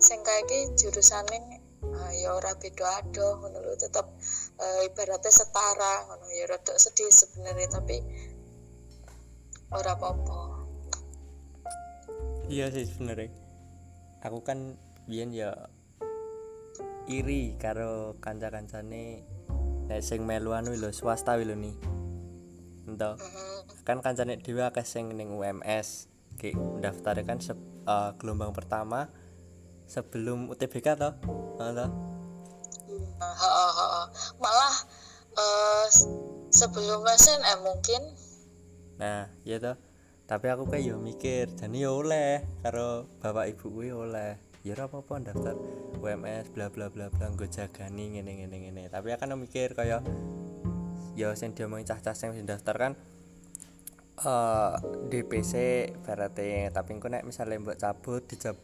sing 0.00 0.18
kayak 0.24 0.48
iki 0.48 0.58
jurusane 0.78 1.60
uh, 1.84 2.12
ya 2.16 2.32
ora 2.32 2.56
beda 2.56 3.04
ado 3.04 3.42
ngono 3.44 3.58
lho 3.60 3.74
tetep 3.76 4.06
uh, 4.56 4.80
ibaratnya 4.88 5.30
setara 5.30 6.08
ngono 6.08 6.26
ya 6.32 6.44
rada 6.48 6.74
sedih 6.80 7.12
sebenarnya 7.12 7.68
tapi 7.76 7.96
ora 9.72 9.92
apa-apa. 9.96 10.40
Iya 12.48 12.72
sih 12.72 12.88
sebenarnya. 12.88 13.32
Aku 14.22 14.40
kan 14.44 14.76
biyen 15.08 15.34
ya 15.34 15.50
iri 17.10 17.58
karo 17.58 18.14
kanca-kancane 18.22 19.26
nek 19.92 20.00
sing 20.00 20.24
melu 20.24 20.56
anu 20.56 20.72
lho 20.72 20.88
swasta 20.88 21.36
lho 21.36 21.52
ni. 21.52 21.76
Ento? 22.88 23.20
Kan 23.84 24.00
kancane 24.00 24.40
dhewe 24.40 24.64
akeh 24.64 24.88
sing 24.88 25.12
ning 25.12 25.36
UMS 25.36 26.08
ki 26.40 26.56
daftar 26.80 27.20
kan 27.28 27.36
se 27.44 27.52
uh, 27.84 28.16
gelombang 28.16 28.56
pertama 28.56 29.12
sebelum 29.84 30.48
UTBK 30.48 30.96
toh 30.96 31.12
toh 31.60 31.90
malah 34.40 34.74
uh, 35.36 35.84
sebelum 36.48 37.04
SNM 37.04 37.60
mungkin. 37.60 38.02
Nah 38.96 39.28
ya 39.44 39.60
toh 39.60 39.76
tapi 40.24 40.48
aku 40.48 40.72
kayak 40.72 40.88
yo 40.88 40.96
mikir 40.96 41.52
jadi 41.52 41.84
yo 41.84 42.00
oleh 42.00 42.40
karo 42.64 43.04
bapak 43.20 43.52
ibu 43.52 43.68
gue 43.68 43.92
oleh 43.92 44.40
ya 44.62 44.78
apa 44.78 45.02
apa 45.02 45.14
daftar 45.18 45.58
UMS 45.98 46.54
bla 46.54 46.70
bla 46.70 46.86
bla 46.86 47.10
bla 47.10 47.26
gue 47.34 47.50
jagani 47.50 48.18
ngene 48.18 48.32
ngene 48.42 48.56
ngene. 48.62 48.82
Tapi 48.90 49.08
akan 49.14 49.38
mikir 49.42 49.74
kayak 49.74 50.06
ya 51.12 51.34
dia 51.36 51.66
mau 51.68 51.76
cah-cah 51.82 52.14
sing 52.16 52.32
daftar 52.48 52.74
kan 52.78 52.92
uh, 54.24 54.80
DPC 55.12 55.52
berarti 56.00 56.72
tapi 56.72 56.90
engko 56.96 57.12
nek 57.12 57.24
misalnya 57.28 57.60
mbok 57.60 57.76
cabut 57.76 58.24
dijab 58.24 58.56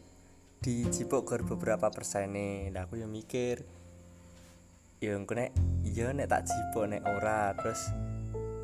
dijipuk 0.59 1.23
ke 1.23 1.35
beberapa 1.45 1.87
persen 1.93 2.35
nih 2.35 2.73
nah, 2.73 2.89
aku 2.89 2.99
yang 2.99 3.13
mikir 3.13 3.63
ya 4.99 5.15
engko 5.15 5.37
nek 5.37 5.55
iya 5.87 6.11
nek 6.11 6.27
tak 6.27 6.49
jipuk 6.49 6.89
nek 6.89 7.05
ora 7.05 7.55
terus 7.55 7.79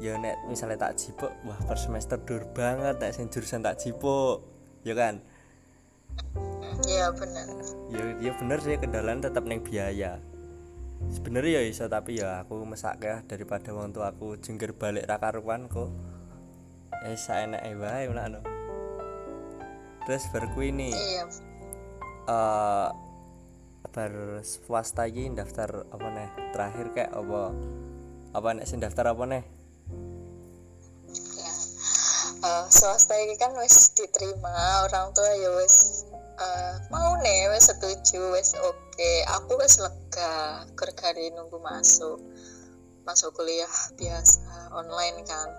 ya 0.03 0.19
nek 0.19 0.35
misalnya 0.51 0.91
tak 0.91 0.99
jipuk 0.99 1.31
wah 1.47 1.59
per 1.63 1.79
semester 1.79 2.19
dur 2.19 2.43
banget 2.51 2.99
nek 2.99 3.15
sing 3.15 3.31
jurusan 3.31 3.63
tak 3.63 3.79
jipuk. 3.79 4.43
Ya 4.85 4.93
kan 4.93 5.17
iya 6.83 7.07
bener. 7.15 7.47
Ya 7.89 8.03
ya 8.19 8.31
bener 8.35 8.59
sih 8.59 8.75
kendalanya 8.75 9.31
tetap 9.31 9.47
neng 9.47 9.63
biaya. 9.63 10.19
Sebenarnya 11.11 11.59
ya 11.59 11.61
iso 11.63 11.85
tapi 11.87 12.19
ya 12.19 12.43
aku 12.43 12.67
mesak 12.67 12.99
ya 12.99 13.23
daripada 13.23 13.71
wong 13.71 13.95
tua 13.95 14.11
aku 14.11 14.35
jengger 14.41 14.75
balik 14.75 15.07
rakaruan 15.07 15.71
kok. 15.71 15.89
Eh 17.07 17.15
saya 17.15 17.47
enak 17.47 17.61
eh 17.63 17.75
wae 17.77 18.09
no. 18.11 18.41
terus 20.05 20.29
berku 20.29 20.61
ini 20.61 20.93
iya. 20.93 21.25
uh, 22.29 22.93
bar 23.89 24.13
swasta 24.45 25.09
iki 25.09 25.33
daftar 25.33 25.89
apa 25.89 26.07
nih 26.13 26.29
terakhir 26.53 26.85
kayak 26.93 27.11
apa 27.15 27.41
apa 28.37 28.47
nek 28.53 28.65
sing 28.69 28.77
daftar 28.77 29.17
apa 29.17 29.23
nih 29.25 29.43
uh, 32.45 32.65
swasta 32.69 33.17
ini 33.17 33.33
kan 33.41 33.57
wis 33.57 33.97
diterima 33.97 34.85
orang 34.85 35.09
tua 35.17 35.31
ya 35.33 35.49
wis 35.57 36.05
uh, 36.39 36.73
mau 36.91 37.15
nih 37.23 37.47
wis 37.51 37.71
setuju 37.71 38.35
wis 38.35 38.55
oke. 38.59 38.75
Okay. 38.95 39.23
aku 39.31 39.59
wis 39.59 39.79
lega 39.79 40.63
kerjaan 40.75 41.35
nunggu 41.35 41.59
masuk. 41.59 42.19
Masuk 43.07 43.37
kuliah 43.37 43.69
biasa 43.95 44.73
online 44.75 45.23
kan. 45.23 45.49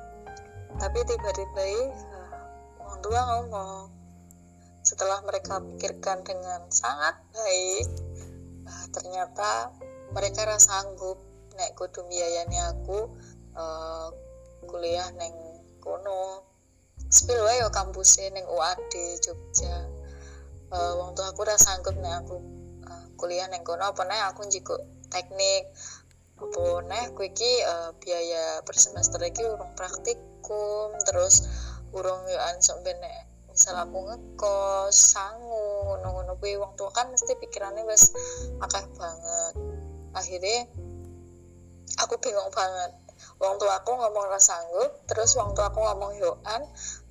Tapi 0.76 0.98
tiba-tiba 1.06 1.64
uh, 1.92 2.40
orang 2.84 3.00
tua 3.00 3.20
ngomong 3.24 3.88
setelah 4.86 5.18
mereka 5.26 5.58
pikirkan 5.58 6.22
dengan 6.22 6.62
sangat 6.70 7.18
baik 7.34 7.90
uh, 8.70 8.86
ternyata 8.94 9.74
mereka 10.14 10.46
rasa 10.46 10.86
sanggup 10.86 11.18
naik 11.58 11.74
kudu 11.74 12.06
biayanya 12.06 12.76
aku 12.76 13.10
uh, 13.56 14.08
kuliah 14.68 15.08
neng 15.16 15.34
kono. 15.80 16.44
Spill 17.06 17.38
wae 17.38 17.62
kampusnya 17.70 18.34
neng 18.34 18.50
UAD 18.50 18.92
Jogja 19.22 19.95
uh, 20.76 20.92
wong 21.00 21.16
aku 21.16 21.40
rasa 21.48 21.72
sanggup 21.72 21.96
nih 21.96 22.12
aku 22.20 22.36
uh, 22.84 23.06
kuliah 23.16 23.48
neng 23.48 23.64
kono 23.64 23.88
apa 23.88 24.04
nih 24.04 24.20
aku 24.28 24.44
jiko 24.52 24.76
teknik. 25.08 25.72
Apa 26.36 26.84
nih 26.84 27.02
aku 27.08 27.20
iki 27.24 27.52
uh, 27.64 27.96
biaya 27.96 28.60
per 28.60 28.76
semester 28.76 29.16
iki 29.24 29.40
urung 29.48 29.72
praktikum 29.72 30.92
terus 31.08 31.48
urung 31.96 32.28
yo 32.28 32.36
ansok 32.52 32.84
benek 32.84 33.24
misal 33.48 33.72
aku 33.80 34.04
ngekos 34.04 34.92
sangu 34.92 35.88
ngono-ngono. 35.88 36.36
Kuwi 36.36 36.60
wong 36.60 36.76
tua 36.76 36.92
kan 36.92 37.08
mesti 37.08 37.32
pikirannya 37.40 37.88
wes 37.88 38.12
akeh 38.60 38.84
banget. 39.00 39.54
Akhirnya 40.12 40.68
aku 41.96 42.20
bingung 42.20 42.52
banget. 42.52 42.92
Wong 43.40 43.56
tua 43.56 43.80
aku 43.80 43.96
ngomong 43.96 44.28
rasa 44.28 44.60
sanggup 44.60 44.92
terus 45.08 45.32
wong 45.40 45.56
tua 45.56 45.72
aku 45.72 45.80
ngomong 45.80 46.20
yoan 46.20 46.62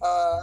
uh, 0.05 0.39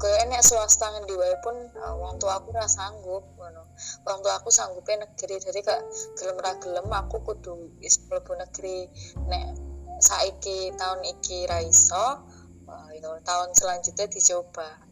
ke 0.00 0.08
enek 0.24 0.40
swasta 0.40 0.88
di 1.04 1.12
wae 1.12 1.36
pun 1.44 1.52
uh, 1.76 2.16
tua 2.16 2.40
aku 2.40 2.56
rasa 2.56 2.88
sanggup 2.88 3.20
ngono. 3.36 3.68
Wong 4.08 4.18
tua 4.24 4.40
aku 4.40 4.48
sanggupnya 4.48 5.04
negeri 5.04 5.36
jadi 5.36 5.60
kak 5.60 5.80
gelem 6.16 6.40
ra 6.40 6.56
gelem 6.56 6.88
aku 6.88 7.20
kudu 7.20 7.76
is 7.84 8.00
mlebu 8.08 8.32
negeri. 8.40 8.88
Nek 9.28 9.60
saiki 10.00 10.72
tahun 10.80 11.04
iki 11.04 11.44
ra 11.44 11.60
iso 11.60 12.24
uh, 12.64 12.88
itu 12.96 13.10
tahun 13.28 13.52
selanjutnya 13.52 14.08
dicoba. 14.08 14.88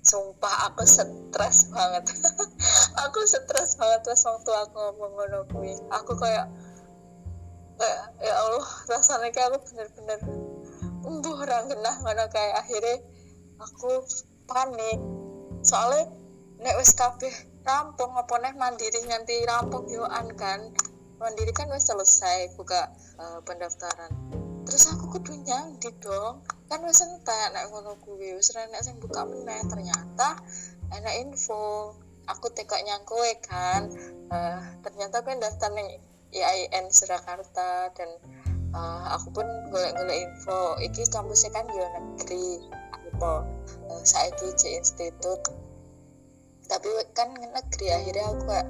Sumpah 0.00 0.72
aku 0.72 0.84
stres 0.88 1.68
banget. 1.68 2.08
Aku 3.04 3.20
stres 3.28 3.76
banget 3.76 4.00
pas 4.00 4.22
waktu 4.32 4.48
aku 4.48 4.76
ngomong 4.80 5.12
ngono 5.12 5.40
kuwi. 5.52 5.76
Aku 5.92 6.16
kayak 6.16 6.48
kayak 7.76 8.00
ya 8.24 8.32
Allah 8.32 8.64
rasanya 8.88 9.28
kayak 9.28 9.52
aku 9.52 9.60
bener-bener 9.68 10.20
umbuh 11.04 11.36
orang 11.44 11.68
genah 11.68 11.96
ngono 12.00 12.24
kayak 12.32 12.64
akhirnya 12.64 12.96
aku 13.60 14.04
panik. 14.48 14.98
Soalnya 15.60 16.08
nek 16.60 16.76
wis 16.80 16.96
kabeh 16.96 17.32
rampung 17.62 18.16
apa 18.16 18.34
nek 18.40 18.56
mandiri 18.56 19.04
nganti 19.04 19.44
rampung 19.44 19.86
yoan 19.92 20.32
kan? 20.34 20.72
Mandiri 21.20 21.52
kan 21.52 21.68
wis 21.68 21.84
selesai 21.84 22.56
buka 22.56 22.88
uh, 23.20 23.44
pendaftaran. 23.44 24.12
Terus 24.64 24.88
aku 24.92 25.20
kudu 25.20 25.36
nyandi 25.44 25.92
dong. 26.00 26.40
Kan 26.68 26.80
wis 26.88 27.04
entek 27.04 27.52
nek 27.52 27.68
ngono 27.68 28.00
kuwi. 28.00 28.32
Wis 28.32 28.56
nek 28.56 28.80
sing 28.80 28.96
buka 28.98 29.28
meneh. 29.28 29.60
Ternyata 29.68 30.40
enak 30.96 31.14
info. 31.20 31.92
Aku 32.28 32.48
tekok 32.52 32.80
nyangkowe 32.80 33.32
kan. 33.44 33.92
Uh, 34.32 34.60
ternyata 34.80 35.20
kan 35.20 35.36
daftar 35.42 35.68
ning 35.76 35.88
IAIN 36.30 36.86
Surakarta 36.94 37.90
dan 37.90 38.10
uh, 38.70 39.18
aku 39.18 39.34
pun 39.34 39.46
golek-golek 39.68 40.24
info. 40.24 40.78
Iki 40.80 41.10
kampusnya 41.10 41.50
kan 41.52 41.66
di 41.68 41.76
negeri 41.76 42.44
apa 43.20 43.44
uh, 43.92 44.00
saiki 44.00 44.48
J 44.56 44.80
Institute. 44.80 45.52
Tapi 46.64 46.88
kan 47.12 47.36
negeri 47.36 47.92
akhirnya 47.92 48.32
aku 48.32 48.48
kayak 48.48 48.68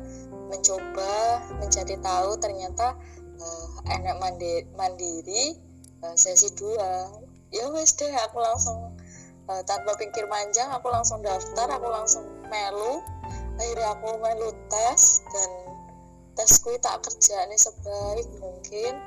mencoba 0.50 1.14
mencari 1.62 1.94
tahu 2.02 2.34
ternyata 2.42 2.98
uh, 3.38 3.70
enak 3.86 4.18
mandi, 4.18 4.66
mandiri 4.74 5.54
uh, 6.02 6.18
sesi 6.18 6.50
dua. 6.58 7.06
Ya 7.54 7.70
wes 7.70 7.94
deh 7.94 8.10
aku 8.10 8.42
langsung 8.42 8.90
uh, 9.46 9.62
tanpa 9.70 9.94
pikir 9.94 10.26
panjang 10.26 10.66
aku 10.74 10.90
langsung 10.90 11.22
daftar 11.22 11.70
aku 11.70 11.86
langsung 11.86 12.26
melu. 12.50 12.98
Akhirnya 13.54 13.94
aku 13.94 14.18
melu 14.18 14.50
tes 14.66 15.22
dan 15.30 15.50
tesku 16.34 16.74
tak 16.82 17.06
kerja 17.06 17.46
ini 17.46 17.54
sebaik 17.54 18.26
mungkin 18.42 18.98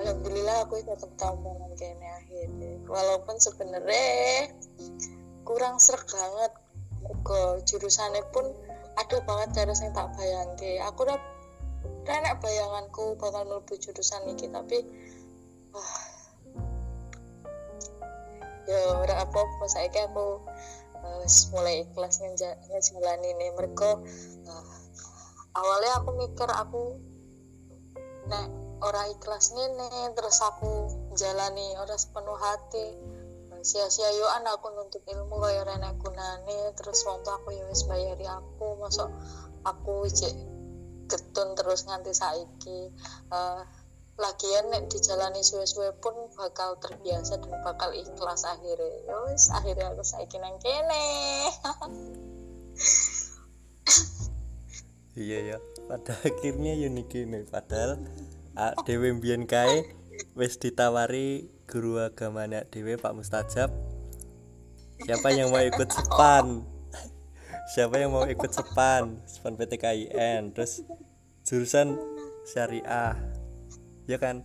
alhamdulillah 0.00 0.64
aku 0.64 0.80
tetap 0.84 1.10
tamu 1.20 1.56
kayaknya 1.76 2.10
akhirnya 2.22 2.72
walaupun 2.88 3.36
sebenarnya 3.40 4.52
kurang 5.42 5.76
serak 5.82 6.06
banget. 6.08 6.52
Ke 7.26 7.58
jurusannya 7.66 8.22
pun 8.30 8.46
ada 8.94 9.18
banget 9.26 9.48
cara 9.58 9.74
yang 9.74 9.90
tak 9.90 10.08
bayangke. 10.14 10.78
Aku 10.86 11.02
udah 11.02 11.18
enak 12.06 12.38
bayanganku 12.38 13.18
bakal 13.18 13.42
mlebu 13.42 13.74
jurusan 13.74 14.22
ini 14.30 14.46
tapi 14.54 14.78
wah. 15.74 16.02
Ya 18.70 19.02
ora 19.02 19.26
apa-apa. 19.26 19.66
Saiki 19.66 19.98
aku 19.98 20.46
uh, 21.02 21.26
mulai 21.50 21.82
ikhlas 21.82 22.22
ngejalani 22.22 23.34
ini. 23.34 23.46
Mereka 23.58 23.90
uh, 24.46 24.74
awalnya 25.58 25.98
aku 25.98 26.10
mikir 26.22 26.48
aku 26.54 27.02
nek 28.30 28.46
ora 28.82 29.06
ikhlas 29.06 29.54
nih 29.54 30.10
terus 30.18 30.42
aku 30.42 30.90
jalani 31.14 31.78
ora 31.78 31.94
sepenuh 31.94 32.34
hati. 32.34 32.98
Sia-sia 33.62 34.10
yo 34.18 34.26
aku 34.26 34.74
nuntut 34.74 35.06
ilmu 35.06 35.38
kaya 35.38 35.62
rene 35.62 35.94
gunane. 36.02 36.74
Terus 36.74 37.06
waktu 37.06 37.30
aku 37.30 37.54
ya 37.54 37.64
wis 37.70 37.86
bayari 37.86 38.26
aku 38.26 38.74
masuk 38.82 39.06
aku 39.62 40.10
cek 40.10 40.34
getun 41.06 41.54
terus 41.54 41.86
nganti 41.86 42.10
saiki. 42.10 42.90
Uh, 43.30 43.62
lagian 44.18 44.66
nek 44.68 44.90
dijalani 44.90 45.40
suwe-suwe 45.46 45.94
pun 46.02 46.12
bakal 46.34 46.74
terbiasa 46.82 47.38
dan 47.38 47.54
bakal 47.62 47.94
ikhlas 47.94 48.42
akhirnya. 48.42 49.06
Yo 49.06 49.30
wis 49.30 49.46
akhirnya 49.54 49.94
aku 49.94 50.02
saiki 50.02 50.42
nang 50.42 50.58
kene. 50.58 51.06
Iya 55.12 55.38
ya 55.54 55.58
pada 55.86 56.18
akhirnya 56.24 56.72
yo 56.72 56.88
kene 57.06 57.46
padahal 57.46 58.00
dewe 58.84 59.16
mbiyen 59.16 59.48
kae 59.48 59.88
wis 60.36 60.60
ditawari 60.60 61.48
guru 61.64 62.00
agamanya 62.04 62.68
dewe 62.68 63.00
Pak 63.00 63.16
Mustajab. 63.16 63.72
Siapa 65.02 65.34
yang 65.34 65.50
mau 65.50 65.64
ikut 65.64 65.88
sepan 65.88 66.62
siapa 67.72 67.96
yang 67.96 68.12
mau 68.12 68.28
ikut 68.28 68.52
sepan 68.52 69.16
sepan 69.24 69.56
PTKIN 69.56 70.52
terus 70.52 70.84
jurusan 71.48 71.96
syariah. 72.44 73.16
Ya 74.04 74.20
kan? 74.20 74.44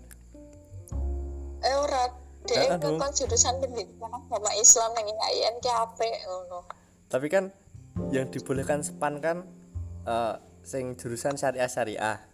Eh 1.59 1.75
ora 1.75 2.07
deh 2.47 2.79
kan 2.79 3.11
jurusan 3.11 3.59
pendidikan 3.59 4.07
agama 4.07 4.51
Islam 4.55 4.95
yang 4.95 5.11
IAIN 5.11 5.55
ki 5.59 5.71
ngono. 6.23 6.63
Tapi 7.11 7.27
kan 7.27 7.51
yang 8.15 8.31
dibolehkan 8.31 8.79
sepan 8.85 9.19
kan 9.19 9.43
uh, 10.07 10.39
sing 10.63 10.95
jurusan 10.95 11.35
syariah 11.35 11.67
syariah 11.67 12.26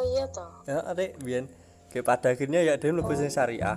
oh 0.00 0.04
iya 0.08 0.24
toh. 0.32 0.64
Ya 0.64 0.80
adek 0.88 1.20
biar 1.20 1.44
Kayak 1.90 2.06
pada 2.06 2.28
akhirnya 2.32 2.62
ya 2.62 2.78
dia 2.78 2.94
lebih 2.94 3.18
syariah. 3.28 3.76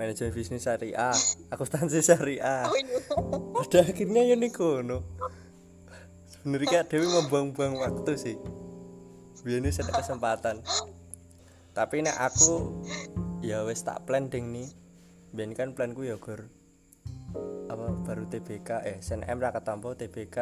Manajemen 0.00 0.32
bisnis 0.32 0.64
syariah. 0.64 1.12
Akuntansi 1.52 2.00
syariah. 2.00 2.64
Oh, 2.64 2.74
iya. 2.74 3.00
pada 3.60 3.78
akhirnya 3.84 4.22
ya 4.24 4.34
nih 4.34 4.50
kono 4.50 5.04
sebenarnya 6.46 6.86
Dewi 6.86 7.10
membuang-buang 7.10 7.74
waktu 7.82 8.14
sih. 8.14 8.38
Biar 9.42 9.58
ini 9.58 9.74
ada 9.74 9.98
kesempatan. 9.98 10.62
Tapi 11.74 12.06
nek 12.06 12.14
aku 12.14 12.86
ya 13.42 13.66
wes 13.66 13.82
tak 13.82 14.06
plan 14.06 14.30
ding 14.30 14.54
nih 14.54 14.70
biar 15.34 15.50
kan 15.58 15.74
planku 15.74 16.06
ya 16.06 16.22
gur. 16.22 16.46
Apa 17.66 17.98
baru 18.06 18.30
TBK 18.30 18.86
eh 18.86 19.02
SNM 19.02 19.42
raka 19.42 19.66
tompo 19.66 19.98
TBK 19.98 20.38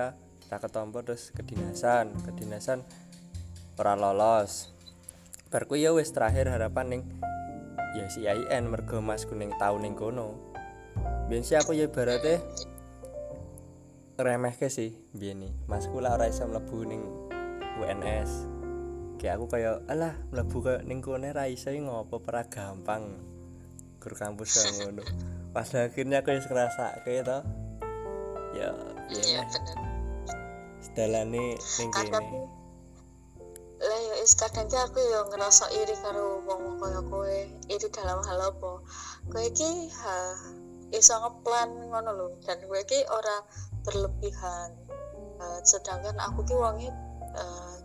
raka 0.53 0.69
tompo 0.69 1.01
terus 1.01 1.33
kedinasan. 1.33 2.13
Kedinasan 2.21 2.85
ora 3.81 3.97
lolos 3.97 4.74
barku 5.55 5.79
ya 5.79 5.95
wis 5.95 6.11
terakhir 6.11 6.51
harapan 6.51 6.99
ning 6.99 7.03
ya 7.95 8.11
si 8.11 8.27
IN 8.27 8.67
mergo 8.67 8.99
mas 8.99 9.23
kuning 9.23 9.55
tau 9.55 9.79
ning 9.79 9.95
kono. 9.95 10.35
Biyen 11.31 11.47
sih 11.47 11.55
aku 11.55 11.79
ya 11.79 11.87
ibaratnya? 11.87 12.43
Remeh 14.19 14.51
ke 14.59 14.67
sih 14.67 14.99
biyen 15.15 15.47
nih 15.47 15.55
mas 15.71 15.87
kula 15.87 16.19
ora 16.19 16.27
iso 16.27 16.43
mlebu 16.51 16.79
ning 16.91 17.07
UNS 17.79 18.51
kayak 19.23 19.39
aku 19.39 19.47
kayak 19.47 19.87
alah 19.87 20.19
mlebu 20.35 20.59
kayak 20.59 20.83
ning 20.91 20.99
kono 20.99 21.31
ra 21.31 21.47
iso 21.47 21.71
ngopo 21.71 22.19
pra 22.19 22.51
gampang. 22.51 23.15
Gur 24.03 24.19
kampus 24.19 24.59
ngono. 24.59 25.07
Pas 25.55 25.71
akhirnya 25.71 26.27
aku 26.27 26.35
wis 26.35 26.51
ngerasa 26.51 27.07
kayak 27.07 27.31
to. 27.31 27.39
Ya 28.59 28.75
iya 29.07 29.47
sedalane 30.83 31.55
ning 31.55 31.91
kene 31.95 32.54
lah 33.85 34.01
ya 34.01 34.15
is 34.25 34.33
kadang 34.33 34.65
aku 34.73 34.97
yo 34.97 35.29
ngerasa 35.29 35.69
iri 35.77 35.93
karo 36.01 36.41
wong 36.49 36.81
kaya 36.81 37.01
kowe. 37.05 37.39
Iri 37.69 37.89
dalam 37.93 38.25
hal 38.25 38.41
apa? 38.41 38.81
Kowe 39.29 39.45
iki 39.45 39.93
ha 39.93 40.17
iso 40.89 41.15
ngeplan 41.21 41.93
ngono 41.93 42.11
lho. 42.17 42.27
Dan 42.49 42.65
kowe 42.65 42.81
iki 42.81 43.05
ora 43.13 43.45
berlebihan. 43.85 44.73
Uh, 45.37 45.61
sedangkan 45.67 46.17
aku 46.17 46.49
ki 46.49 46.55
wonge 46.57 46.89
uh, 47.37 47.77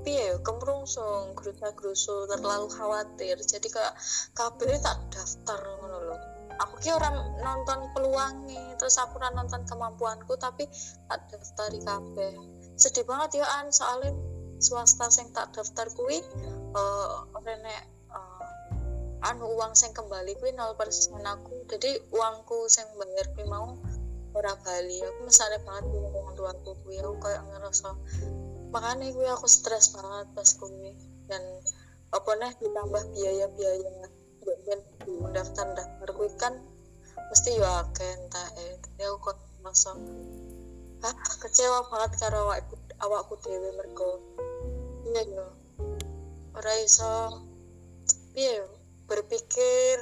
piye 0.00 0.38
kemrungsung 0.40 1.36
grusa 1.36 1.76
grusu 1.76 2.24
terlalu 2.32 2.72
khawatir. 2.72 3.36
Jadi 3.36 3.68
kayak 3.68 3.92
kabeh 4.32 4.80
tak 4.80 4.96
daftar 5.12 5.60
ngono 5.60 5.98
lho. 6.08 6.16
Aku 6.56 6.80
ki 6.80 6.88
orang 6.88 7.36
nonton 7.44 7.92
peluangnya 7.92 8.80
terus 8.80 8.96
aku 8.96 9.20
ora 9.20 9.28
nonton 9.36 9.60
kemampuanku 9.68 10.40
tapi 10.40 10.64
tak 11.04 11.20
daftari 11.28 11.84
kabeh. 11.84 12.32
Sedih 12.80 13.04
banget 13.04 13.44
ya 13.44 13.46
an 13.60 13.68
soalnya 13.68 14.31
swasta 14.62 15.10
sing 15.10 15.28
tak 15.34 15.50
daftar 15.52 15.90
kuwi 15.92 16.22
uh, 16.72 17.26
nek 17.42 17.82
uh, 18.14 19.26
anu 19.26 19.54
uang 19.54 19.74
sing 19.78 19.94
kembali 19.94 20.34
kuwi 20.38 20.54
0% 20.54 20.78
aku. 21.22 21.54
Jadi 21.70 21.90
uangku 22.10 22.66
sing 22.66 22.86
bayar 22.98 23.26
kuwi 23.34 23.46
mau 23.46 23.78
ora 24.34 24.54
bali. 24.62 24.98
Aku 25.02 25.20
misalnya 25.26 25.62
banget 25.62 25.90
uang 25.90 26.34
tuaku 26.34 26.74
kuwi. 26.82 26.98
Aku 26.98 27.18
kayak 27.22 27.42
ngerasa 27.50 27.90
makanya 28.74 29.14
kuwi 29.14 29.28
aku 29.30 29.46
stres 29.46 29.94
banget 29.94 30.26
pas 30.34 30.50
kuwi. 30.58 30.94
Dan 31.30 31.42
apa 32.12 32.30
nih 32.36 32.52
ditambah 32.60 33.02
biaya-biaya 33.14 33.90
dan 34.66 34.80
daftar 35.32 35.66
daftar 35.78 36.08
kuwi 36.12 36.30
kan 36.36 36.54
mesti 37.32 37.56
yo 37.56 37.64
akeh 37.64 38.04
entah 38.04 38.48
eh 38.60 38.76
aku 39.08 39.32
kok 39.32 39.38
masuk 39.64 39.96
ah 41.02 41.14
kecewa 41.40 41.88
banget 41.88 42.12
karo 42.20 42.50
awakku 42.50 42.76
awakku 43.00 43.34
dhewe 43.40 43.70
mergo 43.74 44.20
iya 45.12 45.22
yo. 45.28 45.46
Ora 46.56 46.72
iso 46.80 47.12
piye 48.32 48.64
berpikir 49.04 49.96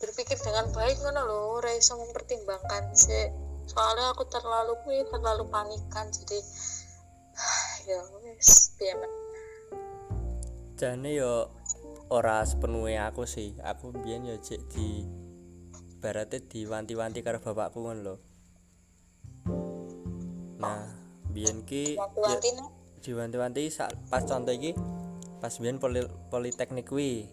berpikir 0.00 0.38
dengan 0.40 0.72
baik 0.72 0.96
ngono 1.04 1.20
lho 1.28 1.40
ora 1.60 1.74
iso 1.76 1.98
mempertimbangkan 1.98 2.94
sih 2.94 3.28
soalnya 3.68 4.14
aku 4.14 4.24
terlalu 4.30 4.78
kuwi 4.86 5.02
terlalu 5.10 5.44
panikan 5.50 6.08
jadi 6.08 6.38
ya 7.90 8.00
wis 8.24 8.72
piye 8.80 8.94
jane 10.78 11.18
yo 11.18 11.50
ora 12.08 12.40
sepenuhnya 12.46 13.10
aku 13.10 13.26
sih. 13.28 13.58
Aku 13.60 13.92
biyen 13.92 14.24
yo 14.24 14.36
cek 14.40 14.60
di 14.72 15.04
ibaratnya 15.98 16.40
diwanti-wanti 16.40 17.20
karo 17.20 17.42
bapakku 17.42 17.82
ngono 17.82 18.00
lho. 18.00 18.14
Nah 20.62 20.86
biyen 21.34 21.66
ki 21.66 21.98
ya, 21.98 22.06
Wanti-wanti 22.06 22.48
nek 22.56 22.77
diwanti-wanti 23.00 23.70
sak 23.70 23.94
pas 24.10 24.22
contoh 24.26 24.52
iki 24.54 24.74
pas 25.38 25.54
biyen 25.54 25.78
poli, 25.78 26.02
politeknik 26.30 26.90
kuwi 26.90 27.30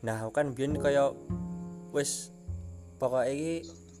nah 0.00 0.24
aku 0.24 0.32
kan 0.32 0.56
biyen 0.56 0.80
kaya 0.80 1.12
wis 1.92 2.32
pokoknya 2.96 3.32
iki 3.32 3.54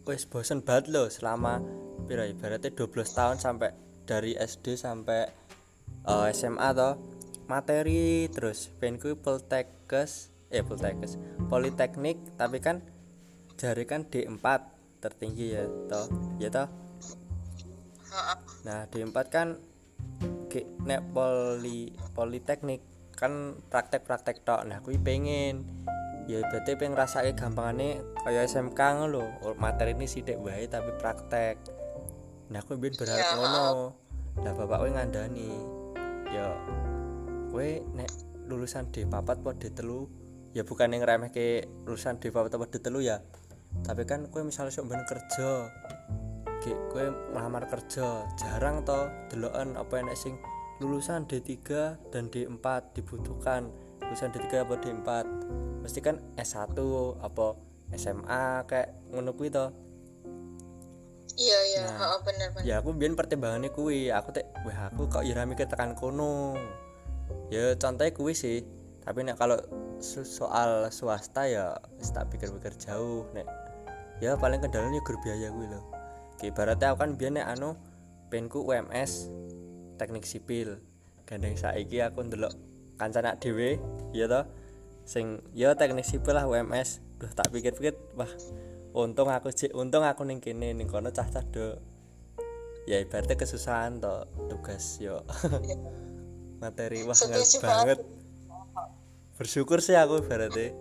wis 0.08 0.24
bosen 0.24 0.64
banget 0.64 0.88
lho 0.88 1.06
selama 1.12 1.60
pira 2.08 2.24
ibaratnya 2.24 2.72
12 2.72 2.88
tahun 3.12 3.36
sampai 3.36 3.70
dari 4.08 4.34
SD 4.34 4.80
sampai 4.80 5.28
eh, 6.08 6.28
SMA 6.32 6.68
toh 6.72 6.96
materi 7.46 8.30
terus 8.32 8.72
penku 8.80 9.18
poltekkes 9.20 10.32
eh 10.50 10.64
poltekkes 10.64 11.20
politeknik 11.46 12.18
tapi 12.34 12.58
kan 12.58 12.82
jari 13.60 13.84
kan 13.84 14.08
D4 14.08 14.46
tertinggi 15.04 15.52
ya 15.52 15.64
toh 15.88 16.06
ya 16.40 16.48
toh. 16.48 16.68
Nah, 18.66 18.84
D4 18.90 19.16
kan 19.30 19.48
nek 20.84 21.06
poli 21.14 21.94
politeknik 22.16 22.82
kan 23.14 23.60
praktek-praktek 23.68 24.42
tok. 24.42 24.64
Nah, 24.66 24.80
kuwi 24.82 24.98
pengen 24.98 25.62
ya 26.26 26.42
berarti 26.46 26.78
pengen 26.78 26.94
rasake 26.94 27.34
gampangane 27.34 28.00
kaya 28.22 28.46
SMK 28.46 28.78
ngono 28.78 29.54
Materi 29.58 29.98
ini 29.98 30.06
sithik 30.10 30.40
wae 30.40 30.66
tapi 30.66 30.90
praktek. 30.98 31.60
Nah, 32.50 32.64
aku 32.64 32.80
biyen 32.80 32.96
berharap 32.98 33.22
Iya, 33.22 33.30
ngono. 33.38 33.94
Lah 34.42 34.52
bapak 34.56 34.76
kowe 34.82 34.90
ngandani. 34.90 35.50
Ya 36.34 36.48
kowe 37.54 37.68
nek 37.94 38.10
lulusan 38.50 38.90
D4 38.90 39.14
apa 39.14 39.50
D3 39.54 39.78
ya 40.50 40.66
bukan 40.66 40.90
yang 40.90 41.06
remeh 41.06 41.30
ke 41.30 41.62
lulusan 41.86 42.18
D4 42.18 42.50
apa 42.50 42.66
D3 42.66 42.88
ya. 43.04 43.22
Tapi 43.86 44.02
kan 44.02 44.26
kowe 44.32 44.42
misalnya 44.42 44.74
sok 44.74 44.90
ben 44.90 45.06
kerja, 45.06 45.70
Ki, 46.60 46.76
kowe 46.92 47.04
melamar 47.32 47.64
kerja. 47.66 48.28
Jarang 48.36 48.84
to 48.84 49.08
deloken 49.32 49.80
apa 49.80 50.04
enek 50.04 50.12
sing 50.14 50.36
lulusan 50.80 51.24
D3 51.24 51.56
dan 52.12 52.28
D4 52.28 52.66
dibutuhkan. 52.92 53.72
Lulusan 54.04 54.28
D3 54.28 54.68
apa 54.68 54.74
D4 54.76 55.08
mesti 55.80 55.98
kan 56.04 56.20
S1 56.36 56.76
apa 57.18 57.56
SMA 57.96 58.44
kayak 58.68 58.88
ngono 59.08 59.32
kuwi 59.32 59.48
to? 59.48 59.72
Iya 61.40 61.58
iya, 61.72 61.80
Nah, 61.88 62.20
bener 62.20 62.52
bener. 62.52 62.64
ya 62.68 62.74
aku 62.84 62.92
biyen 62.92 63.16
pertimbangannya 63.16 63.72
kuwi. 63.72 64.12
Aku 64.12 64.28
tek 64.28 64.44
wah 64.60 64.92
aku 64.92 65.08
kok 65.08 65.24
ya 65.24 65.40
mikir 65.48 65.64
tekan 65.64 65.96
kono. 65.96 66.52
Ya 67.48 67.72
contohnya 67.80 68.12
kuwi 68.12 68.36
sih. 68.36 68.60
Tapi 69.00 69.24
nek 69.24 69.40
kalau 69.40 69.56
so- 69.96 70.26
soal 70.28 70.92
swasta 70.92 71.48
ya 71.48 71.80
wis 71.96 72.12
tak 72.12 72.28
pikir-pikir 72.28 72.76
jauh 72.76 73.24
nek. 73.32 73.48
Ya 74.20 74.36
paling 74.36 74.60
kendalanya 74.60 75.00
gur 75.00 75.16
biaya 75.24 75.48
kuwi 75.48 75.64
lho. 75.72 75.80
Ki, 75.80 75.99
ibaratnya 76.48 76.96
aku 76.96 77.04
kan 77.04 77.12
biyen 77.20 77.42
anu 77.42 77.76
penku 78.32 78.64
UMS 78.64 79.28
teknik 80.00 80.24
sipil. 80.24 80.80
Gandeng 81.28 81.60
saiki 81.60 82.00
aku 82.00 82.24
ndelok 82.24 82.56
kancane 82.96 83.36
dhewe 83.36 83.76
ya 84.16 84.24
toh? 84.30 84.48
Sing 85.04 85.44
ya 85.52 85.76
teknik 85.76 86.08
sipil 86.08 86.32
lah 86.32 86.48
UMS 86.48 87.04
duh 87.20 87.28
tak 87.28 87.52
pikir-pikir 87.52 88.16
wah 88.16 88.30
untung 88.96 89.28
aku 89.28 89.52
sih 89.52 89.68
untung 89.76 90.02
aku 90.02 90.24
ning 90.24 90.40
kene 90.40 90.72
ning 90.72 90.88
kono 90.88 91.12
cah-cah 91.12 91.44
do 91.52 91.76
ya 92.88 92.96
ibaratnya 92.96 93.36
kesusahan 93.36 94.00
to 94.00 94.24
tugas 94.48 94.96
yo. 94.98 95.20
Materi 96.62 97.04
wah 97.04 97.16
banget. 97.60 98.00
Bersyukur 99.36 99.84
sih 99.84 99.96
aku 99.96 100.24
ibaratnya 100.24 100.72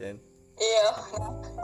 Jen. 0.00 0.29
Iya, 0.60 0.92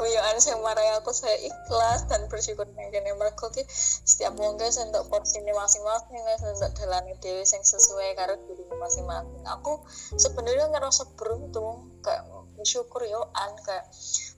guyokan 0.00 0.40
sing 0.40 0.56
marai 0.64 0.88
aku 0.96 1.12
saya 1.12 1.36
ikhlas 1.44 2.08
dan 2.08 2.32
bersyukur 2.32 2.64
kene. 2.72 3.12
Mergo 3.12 3.52
ki 3.52 3.60
setiap 4.08 4.40
wong 4.40 4.56
guys 4.56 4.80
untuk 4.80 5.04
porsine 5.12 5.52
masing-masing 5.52 6.16
guys 6.24 6.40
untuk 6.40 6.72
dalane 6.80 7.12
dhewe 7.20 7.44
sing 7.44 7.60
sesuai 7.60 8.16
karo 8.16 8.40
diri 8.48 8.64
masing-masing. 8.72 9.44
Aku 9.52 9.84
sebenarnya 10.16 10.72
ngerasa 10.72 11.12
beruntung 11.12 11.92
kayak 12.00 12.24
bersyukur 12.56 13.04
yo 13.04 13.28
an 13.36 13.52
kayak 13.68 13.84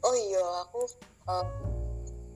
oh 0.03 0.15
iya 0.19 0.43
aku 0.67 0.91
eh, 1.31 1.47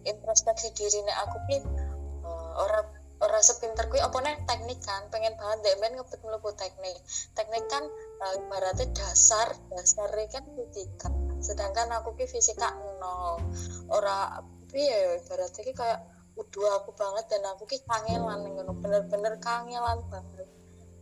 introspeksi 0.06 0.70
diri 0.78 1.02
nek 1.02 1.26
aku 1.26 1.36
ki 1.50 1.58
eh, 1.58 2.50
ora 2.54 2.86
ora 3.18 3.38
sepinter 3.42 3.90
kuwi. 3.90 3.98
Apa 3.98 4.22
nih 4.22 4.46
teknik 4.46 4.78
kan 4.86 5.10
pengen 5.10 5.34
banget 5.34 5.58
deh 5.66 5.74
men 5.82 5.98
ngebet 5.98 6.22
mlebu 6.22 6.54
teknik. 6.54 7.02
Teknik 7.34 7.66
kan 7.66 7.82
eh, 8.22 8.38
ibaratnya 8.46 8.86
dasar 8.94 9.58
dasar 9.74 10.06
kan 10.30 10.46
fisika 10.54 11.10
sedangkan 11.42 11.90
aku 11.98 12.14
ki 12.16 12.26
fisika 12.30 12.70
nol 13.02 13.42
ora 13.90 14.40
ya 14.72 15.20
ibaratnya 15.20 15.62
ki 15.66 15.74
kayak 15.76 16.00
udah 16.32 16.80
aku 16.80 16.96
banget 16.96 17.28
dan 17.28 17.44
aku 17.52 17.68
ki 17.68 17.84
kangelan 17.84 18.40
ngono 18.40 18.72
bener-bener 18.80 19.36
kangelan 19.42 20.00
banget. 20.08 20.48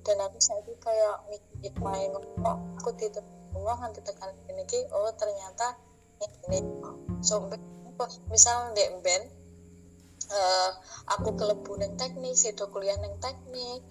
Dan 0.01 0.17
aku 0.27 0.41
saiki 0.41 0.75
kayak 0.81 1.29
mikir 1.29 1.77
main 1.85 2.11
kok 2.17 2.59
aku 2.81 2.91
ditemukan 2.97 3.79
nanti 3.79 4.01
tekan 4.01 4.33
ini 4.49 4.65
ki 4.65 4.89
oh 4.91 5.13
ternyata 5.15 5.77
ini 6.49 6.59
apa 8.01 8.05
misal 8.33 8.73
ndek 8.73 9.05
ben 9.05 9.23
eh, 10.33 10.71
aku 11.15 11.37
kelebu 11.37 11.73
neng 11.77 11.95
teknik 12.01 12.33
sido 12.33 12.73
kuliah 12.73 12.97
neng 12.97 13.21
teknik 13.21 13.85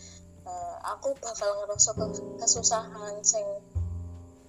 eh, 0.49 0.75
aku 0.81 1.13
bakal 1.21 1.61
ngerasa 1.61 1.93
ke- 1.93 2.25
kesusahan 2.41 3.21
sing 3.21 3.45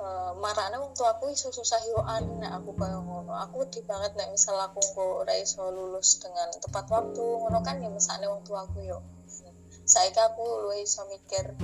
uh, 0.00 0.32
marane 0.40 0.80
wong 0.80 0.96
tua 0.96 1.14
aku 1.14 1.28
iso 1.30 1.52
susah 1.52 1.78
yoan 1.92 2.40
nek 2.40 2.52
aku 2.56 2.72
kaya 2.74 2.98
ngono. 2.98 3.36
Aku 3.46 3.62
wedi 3.62 3.84
banget 3.84 4.16
nek 4.16 4.32
misal 4.32 4.56
aku 4.56 4.80
kok 4.80 5.12
ora 5.24 5.34
iso 5.36 5.68
lulus 5.68 6.18
dengan 6.18 6.48
tepat 6.56 6.88
waktu 6.88 7.20
ngono 7.20 7.60
kan 7.60 7.78
ya 7.78 7.92
mesane 7.92 8.26
wong 8.26 8.42
tua 8.42 8.64
aku 8.64 8.80
yo. 8.82 8.98
Saiki 9.84 10.20
aku 10.22 10.44
luwih 10.66 10.82
iso 10.82 11.04
mikir 11.10 11.54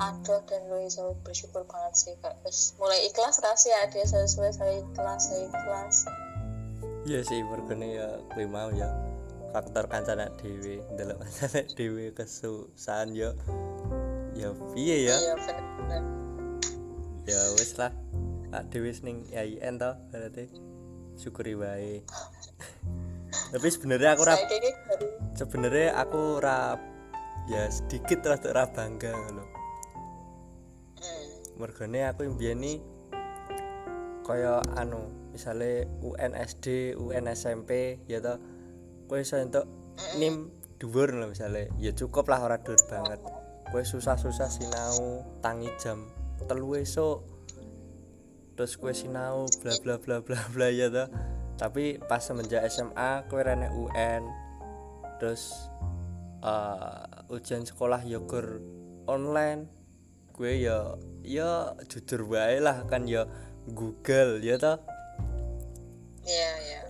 aduh 0.00 0.40
dan 0.48 0.62
luwih 0.66 0.88
iso 0.88 1.14
bersyukur 1.22 1.62
banget 1.68 1.94
sih 1.94 2.14
kayak 2.24 2.40
wis 2.42 2.74
mulai 2.80 2.98
ikhlas 3.06 3.38
kasih 3.38 3.70
ya 3.70 3.82
dia 3.92 4.04
sesuai 4.08 4.52
saya 4.52 4.74
ikhlas 4.82 5.30
saya 5.30 5.46
ikhlas. 5.48 5.96
Iya 7.02 7.20
sih 7.26 7.40
mergone 7.42 7.98
ya 7.98 8.08
kuwi 8.34 8.46
mau 8.46 8.70
ya. 8.70 8.88
Faktor 9.52 9.84
kancane 9.84 10.32
dhewe 10.40 10.80
ndelok 10.96 11.20
kancane 11.22 11.68
dhewe 11.76 12.10
kesusahan 12.16 13.12
yo. 13.12 13.36
Ya 14.32 14.48
piye 14.72 15.12
ya? 15.12 15.16
Iya 15.20 15.34
ya 17.28 17.40
wis 17.58 17.78
lah. 17.78 17.92
Pak 18.52 18.68
Dewi 18.68 18.92
ning 19.00 19.24
IAIN 19.32 19.80
to 19.80 19.90
berarti 20.12 20.44
syukuri 21.16 21.56
wae. 21.56 22.04
Tapi 23.52 23.66
sebenarnya 23.68 24.16
aku 24.16 24.22
ra 24.28 24.34
saya 24.36 24.48
kayak 24.48 24.52
dari 24.60 24.70
sebenarnya 25.32 25.88
aku 25.96 26.22
ra 26.40 26.58
ya 27.48 27.62
sedikit 27.72 28.20
rada 28.28 28.50
ra 28.52 28.64
bangga 28.68 29.12
loh 29.12 29.48
hmm, 31.00 31.58
mergane 31.58 32.06
aku 32.06 32.28
mbiyen 32.28 32.60
ni 32.60 32.74
kaya 34.22 34.62
anu 34.78 35.10
misale 35.34 35.90
UN 36.04 36.36
SD, 36.36 36.94
UN 36.94 37.26
SMP 37.32 37.98
ya 38.06 38.22
to 38.22 38.38
kowe 39.10 39.18
iso 39.18 39.40
entuk 39.40 39.66
nim 40.16 40.48
dhuwur 40.78 41.10
lho 41.10 41.30
misale. 41.30 41.70
Ya 41.78 41.90
cukup 41.90 42.30
lah 42.30 42.42
ora 42.46 42.56
dhuwur 42.62 42.78
banget. 42.86 43.20
Kowe 43.70 43.82
susah-susah 43.82 44.48
sinau 44.50 45.26
tangi 45.42 45.70
jam 45.80 46.06
telu 46.46 46.76
esuk 46.78 47.24
terus 48.54 48.76
kowe 48.76 48.92
sinau 48.92 49.48
bla 49.60 49.72
bla 49.82 49.94
bla 49.98 50.16
bla 50.20 50.38
bla 50.54 50.68
ya 50.68 50.92
to 50.92 51.08
tapi 51.62 52.02
pas 52.02 52.18
semenjak 52.18 52.66
SMA 52.66 53.30
kowe 53.30 53.38
rene 53.38 53.70
UN 53.70 54.26
terus 55.22 55.70
eh, 56.42 57.30
ujian 57.30 57.62
sekolah 57.62 58.02
ya 58.02 58.18
gur 58.18 58.58
online. 59.06 59.70
Gue 60.34 60.64
ya 60.64 60.98
ya 61.22 61.78
jujur 61.86 62.26
wae 62.26 62.58
lah 62.58 62.82
kan 62.90 63.06
ya 63.06 63.30
Google 63.70 64.42
ya 64.42 64.58
toh. 64.58 64.82
Iya 66.26 66.52
iya. 66.66 66.82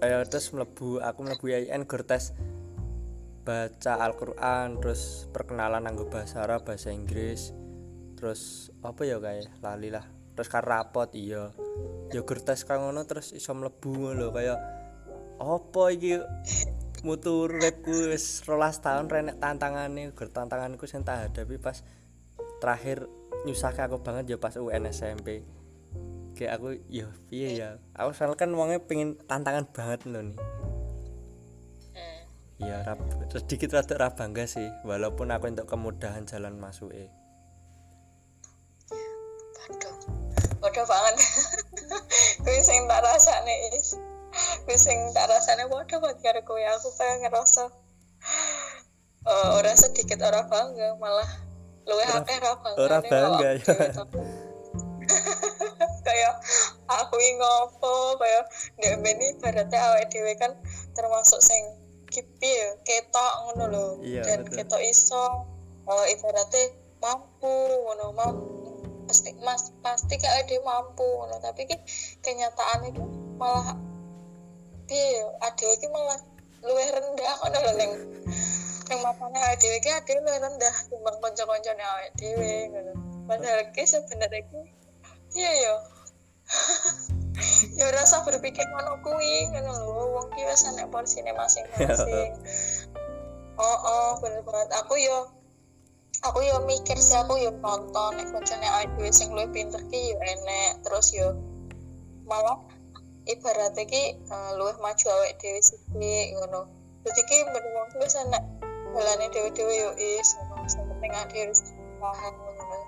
Kayak 0.00 0.32
terus 0.32 0.48
mlebu 0.56 1.04
aku 1.04 1.20
mlebu 1.26 1.44
IAIN 1.52 1.84
gur 1.84 2.06
tes 2.08 2.32
baca 3.44 3.92
Al-Qur'an 4.04 4.76
terus 4.80 5.24
perkenalan 5.32 5.84
nganggo 5.84 6.08
bahasa 6.12 6.44
Arab 6.44 6.68
bahasa 6.68 6.92
Inggris 6.92 7.56
terus 8.18 8.74
apa 8.82 9.06
ya 9.06 9.22
kayak 9.22 9.62
lali 9.62 9.94
lah. 9.94 10.02
Terus 10.34 10.50
kan 10.50 10.66
rapot 10.66 11.06
iya. 11.14 11.54
Ya 12.10 12.26
gur 12.26 12.42
tes 12.42 12.66
kang 12.66 12.82
ngono 12.82 13.06
terus 13.06 13.30
iso 13.30 13.54
mlebu 13.54 13.94
ngono 13.94 14.18
lho 14.18 14.28
kayak 14.34 14.58
apa 15.38 15.82
iki 15.94 16.18
mutu 17.06 17.46
uripku 17.46 18.10
wis 18.10 18.42
12 18.42 18.82
tahun 18.82 19.06
renek 19.06 19.38
tantangane 19.38 20.10
gur 20.10 20.26
tantanganku 20.34 20.90
sing 20.90 21.06
tak 21.06 21.30
hadapi 21.30 21.62
pas 21.62 21.86
terakhir 22.58 23.06
nyusahke 23.46 23.86
aku 23.86 24.02
banget 24.02 24.34
ya 24.34 24.36
pas 24.42 24.58
UN 24.58 24.90
SMP 24.90 25.46
kayak 26.38 26.52
aku 26.54 26.78
ya 26.86 27.10
piye 27.26 27.58
ya? 27.58 27.82
Aku 27.98 28.14
soalnya 28.14 28.38
kan 28.38 28.54
wongnya 28.54 28.78
pengen 28.78 29.18
tantangan 29.26 29.66
banget 29.74 30.06
loh 30.06 30.22
nih. 30.22 30.38
Ya 32.58 32.82
rap, 32.82 32.98
sedikit 33.30 33.74
rada 33.74 33.94
ra 33.94 34.08
bangga 34.14 34.46
sih 34.46 34.66
walaupun 34.82 35.30
aku 35.30 35.46
untuk 35.50 35.70
kemudahan 35.70 36.26
jalan 36.26 36.58
masuk 36.58 36.90
eh 36.90 37.06
Waduh, 39.68 39.94
waduh 40.64 40.84
banget. 40.88 41.14
Kuwi 42.44 42.60
sing 42.64 42.88
tak 42.88 43.04
rasane 43.04 43.54
is. 43.76 43.96
sing 44.76 44.98
tak 45.16 45.26
rasane 45.32 45.64
padha 45.66 45.96
banget 45.98 46.18
karo 46.22 46.40
kowe 46.44 46.60
aku 46.60 46.88
kayak 46.94 47.24
ngerasa 47.24 47.64
eh, 49.26 49.48
ora 49.56 49.72
sedikit 49.74 50.20
ora 50.22 50.44
bangga 50.46 50.94
malah 51.00 51.26
luwe 51.88 52.04
Ora- 52.04 52.20
akeh 52.22 52.36
ora 52.38 52.52
bangga 52.60 52.78
ora 52.78 52.98
bangga, 53.02 53.48
ya. 53.56 53.64
kayak 56.06 56.34
aku 56.86 57.16
ngopo 57.16 57.94
kayak 58.20 58.44
ndek 58.78 58.94
beni 59.00 59.26
ibaratnya 59.34 59.78
awake 59.90 60.12
dhewe 60.12 60.32
kan 60.36 60.52
termasuk 60.92 61.40
sing 61.40 61.58
kipi 62.12 62.46
ya 62.48 62.68
ketok 62.84 63.32
ngono 63.48 63.64
lho 63.72 63.86
Iya, 64.04 64.22
dan 64.28 64.44
betul. 64.44 64.54
ketok 64.62 64.82
iso 64.84 65.24
eh, 65.88 66.04
ibaratnya 66.14 66.62
mampu 67.00 67.52
ngono 67.88 68.06
mampu 68.14 68.57
pasti 69.08 69.32
mas 69.40 69.72
pasti 69.80 70.14
kayak 70.20 70.46
dia 70.46 70.60
mampu 70.60 71.02
ngono. 71.02 71.40
Tapi 71.40 71.64
ki 71.64 71.76
kenyataan 72.20 72.92
itu 72.92 73.02
malah 73.40 73.74
piye 74.84 75.20
ya 75.20 75.26
adewe 75.48 75.74
ki 75.80 75.88
malah 75.88 76.20
luwih 76.60 76.88
rendah 76.92 77.36
lho 77.48 77.72
ning. 77.80 77.92
Ning 78.88 78.98
matane 79.00 79.38
awake 79.40 79.58
dhewe 79.64 79.78
ki 79.80 79.90
adewe 79.96 80.20
luwih 80.20 80.40
rendah 80.44 80.74
timbang 80.92 81.16
kanca-kancane 81.24 81.84
awake 81.84 82.12
dhewe 82.20 82.52
ngono. 82.68 82.92
Padahal 83.24 83.72
ki 83.72 83.82
sebenarnya 83.88 84.44
ki 84.44 84.60
iya 85.36 85.52
ya 85.52 85.74
ya 87.80 87.86
rasa 87.92 88.24
berpikir 88.24 88.64
ngono 88.68 89.00
kuwi 89.00 89.48
ngono 89.56 89.72
lho. 89.72 90.04
Wong 90.20 90.28
ki 90.36 90.44
wis 90.44 90.68
enek 90.68 90.92
porsine 90.92 91.32
masing-masing. 91.32 92.32
Oh 93.58 93.78
oh 93.82 94.10
bener 94.22 94.38
banget. 94.46 94.70
Aku 94.70 94.94
yo 94.94 95.34
aku 96.26 96.42
yo 96.42 96.58
mikir 96.66 96.98
sih 96.98 97.14
aku 97.14 97.38
yo 97.38 97.54
nonton 97.62 98.18
nek 98.18 98.34
awake 98.34 98.90
dhewe 98.98 99.10
sing 99.14 99.30
luwih 99.30 99.50
pinter 99.54 99.82
ki 99.90 100.14
yo 100.14 100.18
enek. 100.18 100.82
Terus 100.82 101.14
yo 101.14 101.38
malah 102.26 102.58
ibaratnya 103.30 103.84
ki 103.86 104.18
uh, 104.32 104.50
luwih 104.58 104.74
maju 104.82 105.06
awake 105.14 105.38
dhewe 105.38 105.60
sithik 105.62 106.26
ngono. 106.34 106.66
Dadi 107.06 107.22
ki 107.22 107.36
ki 107.46 107.98
wis 108.02 108.14
enek 108.18 108.42
balane 108.90 109.26
dhewe-dhewe 109.30 109.74
yo 109.78 109.90
is 109.94 110.34
ngono. 110.34 110.66
Sing 110.66 110.82
penting 110.90 111.12
dhewe 111.30 111.44
wis 111.54 111.62
paham 112.02 112.34
ngono. 112.34 112.78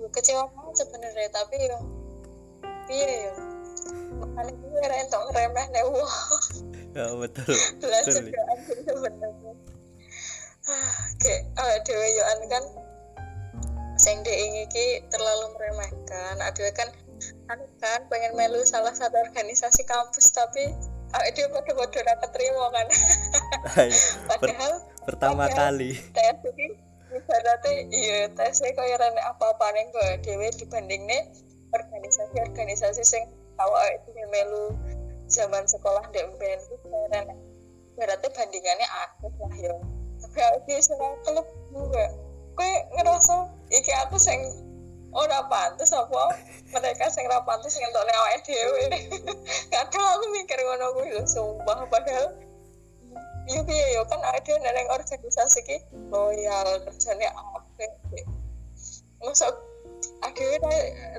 Yo 0.00 0.06
kecewa 0.08 0.48
banget 0.48 0.74
sebenarnya 0.84 1.28
tapi 1.32 1.56
yo 1.60 1.78
piye 2.88 3.28
yo. 3.28 3.34
Makanya 4.14 4.52
gue 4.56 4.80
ora 4.80 4.96
entuk 5.02 5.22
ngeremeh 5.28 5.66
nek 5.68 5.84
wong. 5.90 6.12
Ya 6.94 7.10
betul. 7.10 7.50
Belajar 7.82 8.22
betul. 8.22 8.38
sebenarnya 8.86 9.52
Ah, 11.24 11.32
kayak 11.32 11.42
awake 11.56 11.82
dhewe 11.88 12.06
yo 12.12 12.22
an 12.28 12.40
kan 12.52 12.64
sing 13.96 14.20
dek 14.28 14.36
iki 14.68 15.00
terlalu 15.08 15.56
meremehkan. 15.56 16.36
Adewe 16.44 16.68
kan 16.76 16.92
anu 17.48 17.64
kan 17.80 18.04
pengen 18.12 18.36
melu 18.36 18.60
salah 18.68 18.92
satu 18.92 19.16
organisasi 19.24 19.88
kampus 19.88 20.36
tapi 20.36 20.76
awake 21.16 21.32
dhewe 21.32 21.48
padha-padha 21.48 21.96
ora 22.04 22.14
keterima 22.28 22.66
kan. 22.76 22.86
Padahal 24.28 24.72
pertama 25.08 25.48
padahal 25.48 25.80
kali. 25.80 25.96
tes 26.12 26.44
iki 26.44 26.66
ibaratnya 27.16 27.72
iya 27.88 28.20
tesnya 28.36 28.76
kaya 28.76 29.00
ora 29.00 29.08
nek 29.16 29.24
apa-apa 29.32 29.66
ning 29.72 29.88
gue 29.96 30.08
dhewe 30.28 30.52
dibandingne 30.60 31.32
organisasi-organisasi 31.72 33.00
sing 33.00 33.24
awake 33.56 34.04
dhewe 34.12 34.28
melu 34.28 34.76
zaman 35.32 35.64
sekolah 35.64 36.04
ndek 36.12 36.28
mben 36.36 36.60
ku 36.68 36.76
kaya 36.84 37.24
nek 37.24 37.38
berarti 37.96 38.28
bandingannya 38.28 38.88
aku 39.08 39.32
lah 39.40 39.56
ya 39.56 39.74
aku 40.32 40.58
dhewe 40.64 40.80
sing 40.80 40.96
kelep 41.26 41.46
gue 42.54 42.72
ngerasa 42.94 43.50
iki 43.74 43.92
aku 44.06 44.16
sing 44.16 44.38
ora 45.14 45.46
pantes 45.46 45.94
apa? 45.94 46.34
Mereka 46.74 47.06
sing 47.10 47.26
ora 47.30 47.42
pantes 47.46 47.78
ngentokne 47.78 48.12
awake 48.14 48.42
dhewe. 48.46 48.84
Kadang 49.72 50.06
aku 50.18 50.24
mikir 50.34 50.58
ngono 50.58 50.86
kuwi 50.98 51.14
lho 51.14 51.22
sumpah. 51.26 51.86
Padahal 51.86 52.34
Iya 53.44 53.60
piye 53.60 53.86
yo 53.92 54.08
kan 54.08 54.24
ada 54.24 54.40
neng 54.56 54.88
organisasi 54.88 55.60
ki 55.68 55.76
loyal 56.08 56.80
kerjanya 56.88 57.28
apa 57.36 57.60
masa 59.20 59.52
ada 60.24 60.46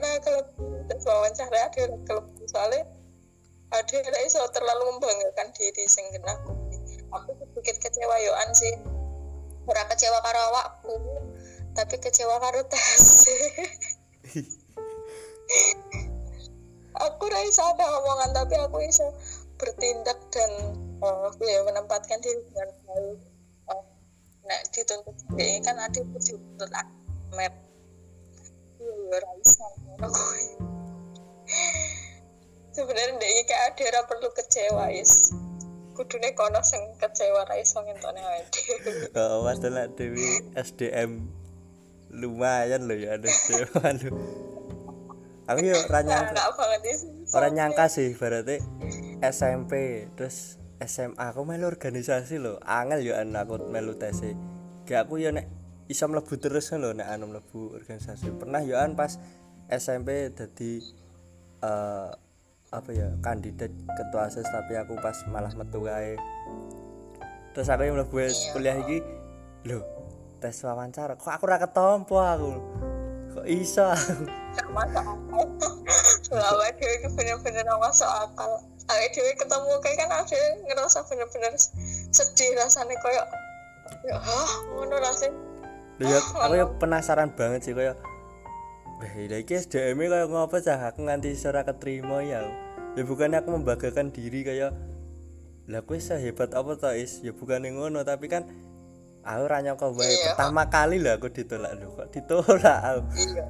ra 0.02 0.12
kelep 0.26 0.48
terus 0.90 1.06
wawancara 1.06 1.70
ada 1.70 1.86
kelep 2.10 2.26
soalnya 2.50 2.82
ada 3.70 3.98
ra 4.10 4.20
iso 4.26 4.42
terlalu 4.50 4.98
membanggakan 4.98 5.54
diri 5.54 5.86
sing 5.86 6.06
kena 6.18 6.34
kuwi. 6.50 6.82
aku 7.14 7.30
sedikit 7.38 7.78
kecewa 7.78 8.18
yoan 8.18 8.50
sih 8.58 8.74
ora 9.66 9.84
kecewa 9.90 10.20
karo 10.22 10.40
awakku 10.54 10.96
tapi 11.76 11.96
kecewa 12.00 12.40
karo 12.40 12.64
tes 12.70 13.30
aku 16.96 17.24
ra 17.28 17.40
iso 17.44 17.62
ada 17.62 17.86
omongan 18.00 18.32
tapi 18.32 18.56
aku 18.56 18.78
iso 18.86 19.08
bertindak 19.56 20.20
dan 20.32 20.52
uh, 21.00 21.32
ya 21.40 21.64
menempatkan 21.64 22.20
diri 22.20 22.44
dengan 22.52 22.70
baik. 22.88 23.20
Uh, 23.72 23.84
nah 24.48 24.60
dituntut 24.72 25.16
ini 25.36 25.64
kan 25.64 25.80
ada 25.80 25.96
dituntut 25.96 26.72
amet 26.72 27.54
iya 28.80 29.20
iso 29.40 29.66
kuwi. 30.00 30.46
Sebenarnya 32.76 33.16
kayak 33.48 33.80
ada 33.80 34.04
perlu 34.04 34.28
kecewa 34.36 34.92
is 34.92 35.32
kudune 35.96 36.36
kono 36.36 36.60
sing 36.62 36.84
kecewa 37.00 37.48
ra 37.48 37.56
iso 37.56 37.80
ngentone 37.82 38.20
awake 38.20 38.62
oh, 39.18 39.48
masalah 39.48 39.88
Dewi 39.96 40.44
SDM 40.54 41.26
lumayan 42.12 42.86
loh 42.86 42.98
ya 43.00 43.14
ada 43.16 43.28
SDM 43.32 43.72
aku 45.46 45.60
yo 45.64 45.76
ora 45.88 46.02
nyangka 46.04 46.44
is 46.92 47.02
ora 47.32 47.48
nyangka 47.48 47.86
sih 47.88 48.12
berarti 48.14 48.60
SMP 49.24 50.06
terus 50.20 50.60
SMA 50.84 51.32
aku 51.32 51.48
melu 51.48 51.72
organisasi 51.72 52.38
loh 52.44 52.60
angel 52.68 53.00
yo 53.02 53.14
an 53.16 53.32
aku 53.34 53.72
melu 53.72 53.96
tes 53.96 54.20
gak 54.84 55.08
aku 55.08 55.24
yo 55.24 55.32
nek 55.32 55.48
iso 55.86 56.10
mlebu 56.10 56.34
terus 56.42 56.74
lho 56.74 56.94
nek 56.98 57.08
anu 57.10 57.30
mlebu 57.30 57.78
organisasi. 57.78 58.34
Pernah 58.38 58.62
yo 58.66 58.78
an 58.78 58.98
pas 58.98 59.22
SMP 59.70 60.34
dadi 60.34 60.82
eh 61.62 62.10
apa 62.74 62.90
ya 62.94 63.10
kandidat 63.22 63.70
ketua 63.70 64.30
asis 64.30 64.48
tapi 64.50 64.78
aku 64.78 64.98
pas 65.02 65.18
malah 65.30 65.54
metu 65.54 65.86
kae. 65.86 66.18
Terus 67.54 67.68
aku 67.70 67.82
yang 67.86 67.96
mlebu 67.98 68.18
kuliah 68.54 68.78
iki 68.82 69.00
lho 69.66 69.82
tes 70.42 70.62
wawancara 70.66 71.18
kok 71.18 71.30
aku 71.30 71.44
ora 71.46 71.58
ketompo 71.62 72.18
aku? 72.22 72.52
Kok 73.36 73.46
iso 73.50 73.86
awake 76.36 76.76
dhewe 76.82 76.94
iki 77.00 77.08
bener-bener 77.14 77.66
masuk 77.78 78.10
akal. 78.10 78.60
Awake 78.90 79.14
dhewe 79.14 79.32
ketemu 79.38 79.72
kayak 79.82 79.98
kan 80.04 80.10
ada 80.12 80.42
ngerasa 80.68 81.00
bener-bener 81.08 81.54
sedih 82.12 82.56
rasanya 82.60 82.96
koyo 83.04 83.24
ya 84.06 84.18
hah 84.22 84.50
ngono 84.72 84.96
rasanya 85.02 85.34
Lho 86.00 86.06
ya 86.12 86.20
aku 86.20 86.54
ya 86.60 86.66
penasaran 86.76 87.30
banget 87.34 87.72
sih 87.72 87.74
kaya 87.74 87.96
Wah, 88.96 89.12
ini 89.20 89.44
iki 89.44 89.60
SDM 89.60 90.00
-nya 90.00 90.08
kaya 90.08 90.26
ngopo 90.32 90.56
cah? 90.64 90.80
Aku 90.88 91.04
nganti 91.04 91.36
ora 91.44 91.68
keterima 91.68 92.24
ya. 92.24 92.48
Ya 92.96 93.04
bukannya 93.04 93.44
aku 93.44 93.60
membanggakan 93.60 94.08
diri 94.16 94.48
kaya 94.48 94.72
lah 95.68 95.82
kowe 95.84 96.00
sehebat 96.00 96.56
apa 96.56 96.80
to 96.80 96.88
is? 96.96 97.20
Ya 97.20 97.36
bukan 97.36 97.66
ngono 97.66 98.08
tapi 98.08 98.32
kan 98.32 98.48
aku 99.28 99.42
ora 99.52 99.60
nyangka 99.60 99.92
wae. 99.92 100.08
Iya. 100.08 100.38
pertama 100.38 100.64
kali 100.72 101.04
lah 101.04 101.20
aku 101.20 101.28
ditolak. 101.28 101.76
Lho 101.76 101.92
kok 101.92 102.08
ditolak 102.16 102.80
aku. 102.86 103.04
iya. 103.20 103.46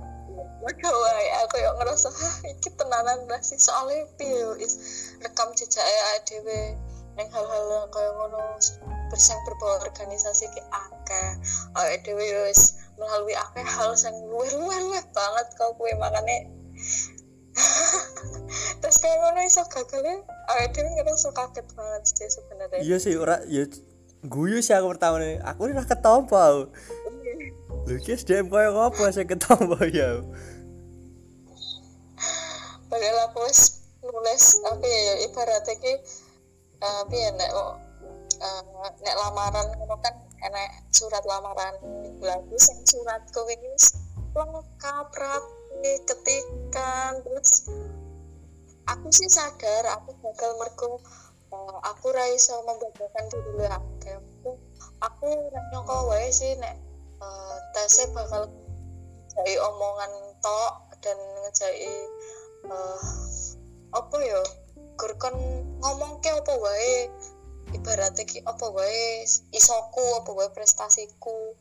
Wae 0.65 1.27
aku 1.45 1.55
yang 1.61 1.77
ngerasa 1.77 2.09
hah 2.09 2.35
iki 2.49 2.73
tenanan 2.73 3.29
lah 3.29 3.37
sih 3.45 3.61
soalnya 3.61 4.09
yo, 4.17 4.57
is? 4.57 4.73
Rekam 5.21 5.53
jejak 5.53 5.85
ADW 6.17 6.73
neng 7.21 7.27
hal-hal 7.29 7.85
kaya 7.93 8.09
ngono 8.17 8.57
bersang 9.13 9.37
berbau 9.45 9.77
organisasi 9.85 10.49
ki 10.57 10.61
akeh. 10.73 11.29
Awake 11.77 12.01
dhewe 12.01 12.49
wis 12.49 12.81
melalui 12.95 13.35
akeh 13.35 13.65
hal 13.65 13.91
sing 13.95 14.15
luwih-luwih 14.27 15.03
banget 15.11 15.47
kau 15.59 15.71
kuwi 15.75 15.93
makane. 15.99 16.51
Terus 18.83 18.97
kayak 18.99 19.17
ngono 19.23 19.39
iso 19.47 19.63
gagal 19.71 20.01
ya 20.03 20.15
awake 20.51 20.75
dhewe 20.75 20.89
ngerasa 20.99 21.29
kaget 21.31 21.65
banget 21.71 22.01
sih 22.07 22.27
sebenarnya. 22.29 22.79
Iya 22.83 22.97
sih 22.99 23.13
ora 23.15 23.39
ya 23.47 23.63
guyu 24.27 24.59
sih 24.59 24.75
aku 24.75 24.91
pertama 24.95 25.23
nih. 25.23 25.39
Aku 25.43 25.71
ora 25.71 25.83
ketompo 25.87 26.35
aku. 26.35 26.63
Lho 27.85 27.93
iki 28.01 28.17
SDM 28.17 28.51
kaya 28.51 28.73
ngopo 28.73 29.07
sing 29.13 29.29
ketompo 29.29 29.79
ya. 29.87 30.19
padahal 32.95 33.27
aku 33.27 33.43
nulis 34.07 34.43
apa 34.63 34.87
ya 34.87 35.13
ibaratnya 35.27 35.75
ki 35.83 35.93
eh, 36.79 36.95
apa 37.03 37.11
ya 37.11 37.29
nek 37.35 37.51
eh, 38.39 38.61
nek 39.03 39.15
lamaran 39.19 39.67
kan 39.99 40.15
enek 40.45 40.69
surat 40.93 41.23
lamaran 41.25 41.75
lagu 42.21 42.55
sing 42.61 42.77
surat 42.85 43.21
kowe 43.33 43.55
lengkap 44.35 45.07
rapi 45.15 45.91
ketikan. 46.05 47.11
Terus 47.23 47.69
aku 48.85 49.07
sih 49.09 49.29
sadar 49.29 49.83
aku 49.97 50.13
gagal 50.21 50.51
mergo 50.61 51.01
eh, 51.49 51.77
aku 51.89 52.13
ra 52.13 52.25
iso 52.29 52.61
membanggakan 52.63 53.25
diri 53.33 53.65
aku 53.69 54.51
aku 55.01 55.27
nyangka 55.73 55.97
wae 56.09 56.29
sih 56.29 56.53
nek 56.61 56.77
eh, 57.21 57.55
tesnya 57.73 58.13
bakal 58.13 58.45
ngejai 59.35 59.55
omongan 59.59 60.11
tok 60.39 60.73
dan 61.01 61.17
ngejai 61.43 61.91
eh 62.65 63.01
apa 63.93 64.17
ya 64.23 64.41
gur 64.95 65.13
kon 65.19 65.35
ngomong 65.83 66.23
ke 66.23 66.31
apa 66.31 66.53
wae 66.55 67.11
ibaratnya 67.75 68.23
ki 68.23 68.39
apa 68.47 68.65
wae 68.71 69.27
isoku 69.51 70.05
apa 70.23 70.31
wae 70.31 70.49
prestasiku. 70.55 71.53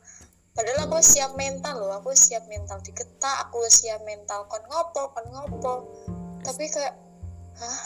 Padahal 0.55 0.87
aku 0.87 1.03
siap 1.03 1.35
mental 1.35 1.83
loh 1.83 1.99
aku 1.99 2.15
siap 2.15 2.47
mental 2.47 2.79
diketak 2.79 3.51
aku 3.51 3.67
siap 3.67 4.07
mental 4.07 4.47
kon 4.47 4.63
ngopo 4.71 5.11
kon 5.11 5.27
ngopo. 5.35 5.75
Tapi 6.47 6.65
kayak 6.71 6.95
hah? 7.59 7.81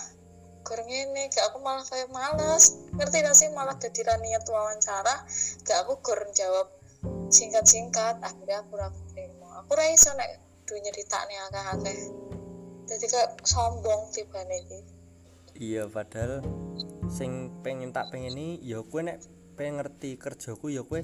Gur 0.68 0.84
ngene 0.84 1.32
gak 1.32 1.48
aku 1.48 1.64
malah 1.64 1.80
kayak 1.88 2.12
males. 2.12 2.76
Ngerti 2.92 3.24
gak 3.24 3.32
sih? 3.32 3.48
Malah 3.56 3.80
jadi 3.80 4.20
niat 4.20 4.44
wawancara 4.44 5.24
gak 5.64 5.78
aku 5.88 6.04
gur 6.04 6.20
jawab 6.36 6.68
singkat-singkat 7.32 8.20
akhirnya 8.24 8.64
aku 8.64 8.80
rapi 8.80 9.00
terima 9.12 9.60
aku 9.60 9.76
ra 9.76 9.84
iso 9.92 10.10
nek 10.16 10.40
dunya 10.68 10.92
ditakne 10.92 11.36
akeh-akeh. 11.48 11.98
Jadi 12.88 13.04
kayak 13.08 13.30
sombong 13.44 14.12
tiba 14.12 14.40
nih 14.48 14.64
iya 15.58 15.84
padahal 15.90 16.40
sing 17.08 17.60
pengen 17.64 17.90
tak 17.90 18.12
pengen 18.12 18.36
ini 18.36 18.60
ya 18.60 18.84
kue 18.84 19.00
nek 19.00 19.18
pengen 19.56 19.82
ngerti 19.82 20.20
kerjaku 20.20 20.70
ya 20.70 20.84
kue 20.84 21.02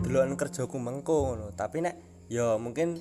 duluan 0.00 0.38
kerjaku 0.38 0.78
mengko 0.78 1.34
ngono. 1.34 1.52
Tapi 1.52 1.84
nek 1.84 1.94
ya 2.30 2.56
mungkin 2.56 2.96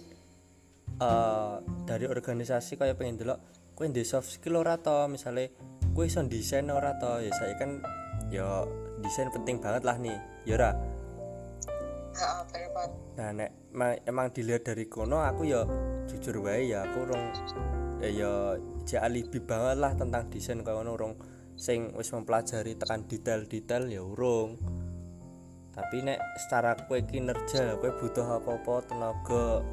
uh, 1.00 1.62
dari 1.88 2.10
organisasi 2.10 2.76
kayak 2.76 3.00
pengen 3.00 3.22
dulu 3.22 3.36
kue 3.78 3.88
di 3.90 4.04
soft 4.04 4.30
skill 4.30 4.60
ora 4.60 4.82
to? 4.82 5.08
Misalnya 5.08 5.54
kue 5.94 6.10
iso 6.10 6.20
desain 6.26 6.68
ora 6.74 6.98
to? 7.00 7.22
Ya 7.22 7.32
saya 7.38 7.54
kan 7.56 7.80
ya 8.34 8.66
desain 9.00 9.30
penting 9.32 9.62
banget 9.62 9.86
lah 9.86 9.96
nih. 10.02 10.18
Ya 10.44 10.60
ora? 10.60 10.72
Nah 13.18 13.30
nek 13.34 13.50
emang 14.06 14.30
dilihat 14.30 14.68
dari 14.70 14.86
kono 14.86 15.22
aku 15.26 15.50
ya 15.50 15.66
jujur 16.06 16.46
wae 16.46 16.70
ya 16.70 16.86
aku 16.86 17.10
rong 17.10 17.26
ya 18.04 18.10
ya 18.86 19.00
alibi 19.02 19.40
banget 19.42 19.78
lah 19.80 19.92
tentang 19.98 20.30
desain 20.30 20.62
kaya 20.62 20.84
ngono 20.84 20.94
rong 20.94 21.14
sing 21.60 21.94
wis 21.98 22.10
mempelajari 22.14 22.78
tekan 22.78 23.06
detail-detail 23.06 23.90
ya 23.90 24.02
urung. 24.02 24.58
Tapi 25.74 26.06
nek 26.06 26.22
secara 26.38 26.78
kue 26.86 27.02
kinerja 27.02 27.82
kue 27.82 27.90
butuh 27.98 28.38
apa-apa 28.38 28.86
tenaga 28.86 29.66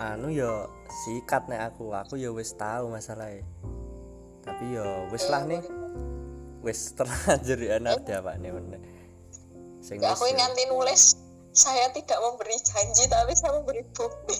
anu 0.00 0.32
ya 0.32 0.64
sikat 1.04 1.44
nek 1.46 1.70
aku 1.70 1.92
aku 1.92 2.16
ya 2.16 2.32
wis 2.32 2.56
tahu 2.56 2.88
masalahnya 2.88 3.44
tapi 4.40 4.72
ya 4.72 5.04
wis 5.12 5.28
lah 5.28 5.44
nih 5.44 5.60
wis 6.64 6.80
terlanjur 6.96 7.60
ya 7.60 7.76
anak 7.76 8.08
dia 8.08 8.24
pak 8.24 8.40
nih 8.40 8.50
sing 9.84 10.00
aku 10.00 10.24
nganti 10.32 10.62
nulis 10.72 11.20
saya 11.60 11.92
tidak 11.92 12.16
memberi 12.24 12.56
janji 12.64 13.04
tapi 13.04 13.36
saya 13.36 13.60
memberi 13.60 13.84
bukti. 13.92 14.36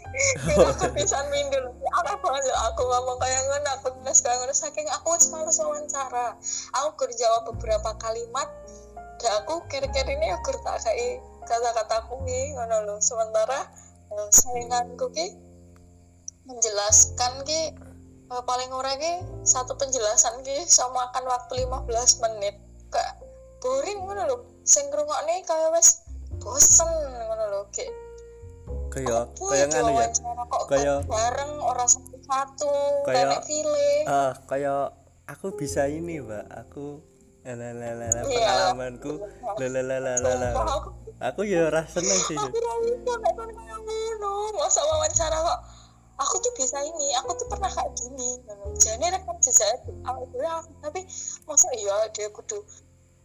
Aku 0.72 0.88
bisa 0.96 1.20
mindul 1.28 1.68
apa 1.92 2.16
banget 2.16 2.48
aku 2.72 2.82
ngomong 2.86 3.18
kayak 3.20 3.42
ngono 3.44 3.70
aku 3.76 3.88
nulis 4.00 4.24
kayak 4.24 4.40
ngono. 4.40 4.54
Saking 4.56 4.88
aku 4.88 5.12
males 5.34 5.60
wawancara. 5.60 6.38
Aku 6.80 6.88
kerjawab 6.96 7.52
beberapa 7.52 7.92
kalimat 8.00 8.48
dan 9.20 9.44
aku 9.44 9.60
kira-kira 9.68 10.08
ini 10.08 10.32
aku 10.32 10.56
tak 10.64 10.80
kayak 10.86 11.20
kata-kataku 11.44 12.24
nih 12.24 12.56
ngono 12.56 12.76
loh 12.88 12.98
sementara 13.04 13.68
uh, 14.14 14.28
sainganku 14.32 15.12
ki 15.12 15.36
menjelaskan 16.48 17.44
ki 17.44 17.60
uh, 18.32 18.42
paling 18.48 18.72
ora 18.72 18.96
ki 18.96 19.20
satu 19.44 19.76
penjelasan 19.76 20.40
ki 20.40 20.64
sama 20.64 21.12
makan 21.12 21.28
waktu 21.28 21.68
15 21.68 22.24
menit. 22.24 22.56
Kayak 22.88 23.20
boring 23.60 24.00
ngono 24.04 24.22
loh 24.28 24.40
sing 24.64 24.88
ngrungokne 24.88 25.44
kayak 25.44 25.72
wes 25.72 26.03
bosen 26.42 26.90
ngono 27.28 27.44
lho 27.52 27.60
kayak 27.74 27.92
kaya 28.94 29.18
kaya 29.36 29.64
nganu 29.68 29.90
ya? 29.98 30.06
kaya 30.70 30.94
bareng 31.04 31.52
orang 31.60 31.88
satu 31.90 32.16
satu 32.24 32.72
kaya 33.04 33.42
pilih 33.44 34.06
ah 34.06 34.12
uh, 34.12 34.32
kaya 34.46 34.94
aku 35.28 35.56
bisa 35.56 35.88
ini 35.88 36.20
mbak. 36.20 36.44
Aku 36.52 37.00
lalalala 37.44 38.08
iya. 38.08 38.22
pengalamanku. 38.24 39.12
Lalalala 39.60 40.12
aku 41.20 41.40
ya 41.48 41.70
ora 41.70 41.86
seneng 41.88 42.20
sih 42.26 42.36
aku 42.36 42.58
ora 42.58 42.74
iso 42.84 43.12
nek 43.16 43.32
ngono 43.38 44.30
masa 44.58 44.80
wawancara 44.82 45.38
kok 45.40 45.60
aku 46.20 46.34
tuh 46.42 46.52
bisa 46.58 46.78
ini 46.84 47.16
aku 47.16 47.32
tuh 47.38 47.46
pernah 47.48 47.70
kayak 47.70 47.92
gini. 47.96 48.40
Jadi 48.76 49.04
rekam 49.08 49.36
jejak 49.40 49.84
aku 50.04 50.22
tapi 50.84 51.00
masa 51.48 51.68
iya 51.76 51.96
dia 52.12 52.28
kudu 52.32 52.60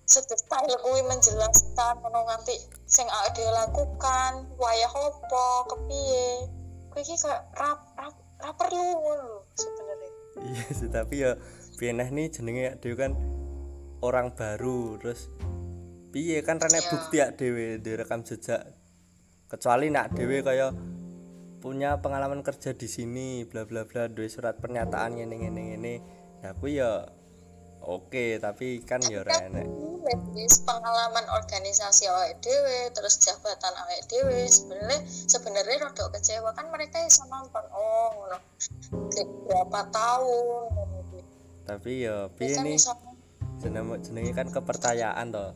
sedetail 0.09 0.73
kuwi 0.81 1.05
menjelaskan 1.05 2.01
ngono 2.01 2.25
nganti 2.25 2.57
sing 2.89 3.05
awake 3.05 3.45
lakukan 3.45 4.49
wayah 4.57 4.89
opo 4.89 5.69
kepiye. 5.69 6.49
Kuwi 6.89 7.01
iki 7.05 7.15
kayak 7.21 7.45
rap 7.53 7.79
rap 7.93 8.15
rap 8.41 8.55
perlu 8.57 8.81
ngono 8.97 9.45
sebenarnya. 9.53 10.09
Iya 10.49 10.65
sih 10.73 10.89
tapi 10.89 11.15
ya 11.21 11.37
pieneh 11.77 12.09
nih 12.09 12.33
jenenge 12.33 12.81
dhewe 12.81 12.97
kan 12.97 13.13
orang 14.01 14.33
baru 14.33 14.97
terus 14.97 15.29
piye 16.09 16.41
kan 16.41 16.57
rene 16.57 16.81
yeah. 16.81 16.89
bukti 16.89 17.15
ya 17.21 17.27
dhewe 17.29 17.77
direkam 17.77 18.25
jejak. 18.25 18.65
Kecuali 19.45 19.93
nak 19.93 20.17
dhewe 20.17 20.41
kaya 20.41 20.73
punya 21.61 22.01
pengalaman 22.01 22.41
kerja 22.41 22.73
di 22.73 22.89
sini 22.89 23.45
bla 23.45 23.69
bla 23.69 23.85
bla 23.85 24.09
duwe 24.09 24.25
surat 24.25 24.57
pernyataan 24.57 25.21
ngene 25.21 25.35
ngene 25.37 25.61
ngene 25.69 25.93
ya 26.39 26.55
aku 26.55 26.71
ya 26.71 27.18
oke 27.89 28.37
tapi 28.37 28.85
kan 28.85 29.01
ya 29.09 29.25
ora 29.25 29.33
enek 29.49 29.65
pengalaman 30.65 31.25
organisasi 31.33 32.09
awake 32.09 32.41
dhewe 32.41 32.89
terus 32.95 33.21
jabatan 33.21 33.73
awake 33.85 34.05
dhewe. 34.09 34.47
Sebenarnya 34.49 34.99
sebenarnya 35.05 35.75
rada 35.85 36.05
kecewa. 36.17 36.49
Kan 36.55 36.71
mereka 36.73 37.03
bisa 37.05 37.27
nonton 37.29 37.65
oh 37.69 38.09
ngono 38.15 38.37
berapa 39.45 39.79
tahun 39.93 40.69
tapi 41.69 42.01
ya 42.01 42.33
piye 42.33 42.57
nih? 42.65 42.81
jenenge 43.61 44.01
jenenge 44.01 44.31
kan 44.33 44.49
kepercayaan 44.49 45.29
toh. 45.29 45.53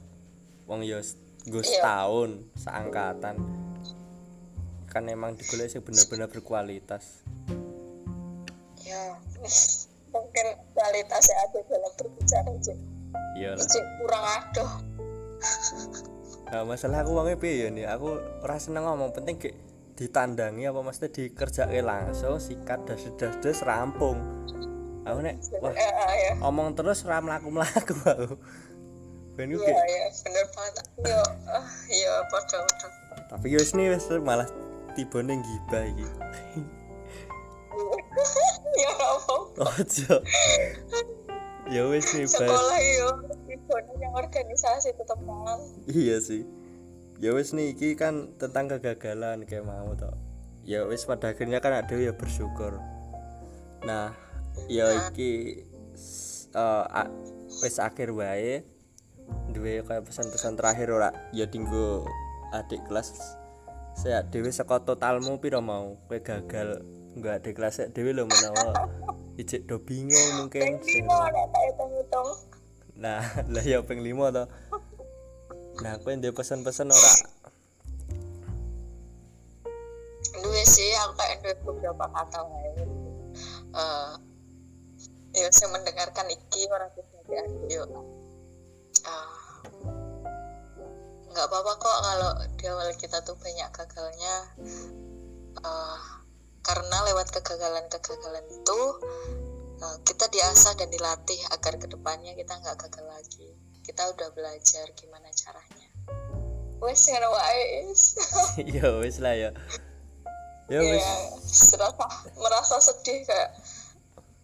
Wong 0.70 0.86
yo 0.86 1.02
gus 1.50 1.70
iya. 1.74 1.82
tahun 1.82 2.46
seangkatan. 2.54 3.42
Kan 4.94 5.10
emang 5.10 5.34
digolek 5.34 5.74
sih 5.74 5.82
bener-bener 5.82 6.30
berkualitas. 6.30 7.26
Ya 8.86 9.18
mungkin 10.14 10.46
kualitasnya 10.78 11.36
ada 11.50 11.60
dalam 11.66 11.92
berbicara 11.98 12.50
aja. 12.54 12.74
Iya 13.34 13.50
lah 13.58 13.66
kurang 14.00 14.26
adoh. 14.26 14.72
Nah 16.54 16.62
masalah 16.70 17.02
aku 17.02 17.18
wongnya 17.18 17.38
piye 17.42 17.66
ya 17.66 17.68
nih 17.74 17.86
aku 17.90 18.22
rasa 18.46 18.70
seneng 18.70 18.86
ngomong 18.86 19.10
penting 19.12 19.42
kayak 19.42 19.58
ditandangi 19.98 20.70
apa 20.70 20.80
mesti 20.86 21.10
dikerjakan 21.10 21.82
langsung 21.82 22.38
sikat 22.38 22.86
das 22.86 23.06
das 23.18 23.38
das 23.42 23.62
rampung 23.62 24.18
aku 25.06 25.22
nek 25.22 25.38
wah 25.62 25.70
ya, 25.70 25.90
ya. 26.18 26.32
omong 26.42 26.74
terus 26.74 27.04
ram 27.04 27.26
laku 27.26 27.50
melaku 27.50 27.98
aku. 28.06 28.38
Ben 29.34 29.50
iya 29.50 29.58
iya 29.66 30.06
bener 30.14 30.46
banget. 30.54 30.86
Yo 31.02 31.22
ah 31.50 31.66
iya 31.90 32.14
padha 32.30 32.62
padha 32.62 32.88
tapi 33.34 33.50
yo 33.50 33.58
wis 33.58 33.74
malah 34.22 34.46
tiba 34.94 35.26
ning 35.26 35.42
gibah 35.42 35.84
iki 35.90 36.06
ya 38.82 38.92
apa 38.94 39.36
ojo. 39.62 40.16
Ya 41.72 41.82
wis 41.88 42.06
nih 42.14 42.28
sekolah 42.28 42.80
yo 42.82 43.10
yang 43.98 44.14
organisasi 44.14 44.94
tetap 44.94 45.18
kan 45.24 45.60
iya 45.90 46.20
sih. 46.20 46.44
Ya 47.18 47.32
wis 47.34 47.56
nih 47.56 47.74
iki 47.74 47.96
kan 47.96 48.36
tentang 48.38 48.68
kegagalan 48.68 49.48
kayak 49.48 49.66
mau 49.66 49.96
toh. 49.96 50.14
Ya 50.68 50.84
wis 50.86 51.08
pada 51.08 51.32
akhirnya 51.32 51.64
kan 51.64 51.74
ada 51.74 51.96
ya 51.96 52.14
bersyukur. 52.14 52.78
Nah 53.88 54.14
ya 54.68 54.92
nah. 54.92 55.10
iki 55.10 55.64
uh, 56.54 57.10
wis 57.64 57.80
akhir 57.80 58.12
wae. 58.14 58.66
Duwe 59.56 59.88
kayak 59.88 60.04
pesan-pesan 60.04 60.60
terakhir 60.60 60.92
ora? 60.92 61.10
Ya 61.32 61.48
tinggu 61.48 62.04
adik 62.52 62.84
kelas 62.92 63.40
saya 63.94 64.26
dewe 64.26 64.50
saka 64.50 64.82
totalmu 64.82 65.38
piro 65.38 65.62
mau? 65.62 66.02
Kowe 66.10 66.18
gagal 66.18 66.82
enggak 67.14 67.42
adik 67.42 67.54
kelas 67.58 67.86
dewe 67.94 68.12
lo 68.14 68.26
menawa 68.26 68.90
ijek 69.38 69.66
do 69.66 69.82
bingung 69.82 70.46
mungkin. 70.46 70.78
Nah 72.94 73.22
lah 73.50 73.64
ya 73.66 73.82
ping 73.82 74.02
5 74.02 74.38
to 74.38 74.46
nah 75.82 75.98
kowe 75.98 76.14
ndek 76.14 76.38
pesan-pesan 76.38 76.94
ora? 76.94 77.14
Duwe 80.38 80.62
sih 80.70 80.94
aku 81.02 81.18
kayak 81.18 81.42
duwe 81.42 81.54
beberapa 81.66 82.06
kata 82.14 82.40
wae. 82.46 82.86
Uh, 83.74 84.14
ya 85.34 85.50
saya 85.50 85.74
mendengarkan 85.74 86.30
iki 86.30 86.70
orang 86.70 86.94
bisa 86.94 87.18
yuk 87.74 87.90
uh, 87.90 89.34
nggak 91.34 91.50
apa-apa 91.50 91.72
kok 91.82 91.98
kalau 92.06 92.32
di 92.54 92.66
awal 92.70 92.94
kita 92.94 93.18
tuh 93.26 93.34
banyak 93.42 93.66
gagalnya. 93.74 94.36
Uh, 95.66 96.13
karena 96.64 96.98
lewat 97.12 97.28
kegagalan-kegagalan 97.36 98.48
itu 98.48 98.80
uh, 99.84 99.98
kita 100.08 100.32
diasah 100.32 100.80
dan 100.80 100.88
dilatih 100.88 101.40
agar 101.52 101.76
ke 101.76 101.88
depannya 101.92 102.32
kita 102.40 102.56
nggak 102.56 102.80
gagal 102.88 103.06
lagi. 103.06 103.52
Kita 103.84 104.08
udah 104.16 104.32
belajar 104.32 104.88
gimana 104.96 105.28
caranya. 105.36 105.88
Wes 106.80 107.04
ngono 107.12 107.30
wes. 107.36 108.02
Ya 108.80 108.88
wes 108.96 109.20
lah 109.20 109.36
ya 109.36 109.52
ya 110.72 110.80
wes. 110.80 111.04
merasa 111.76 112.08
merasa 112.40 112.76
sedih 112.80 113.28
kayak 113.28 113.52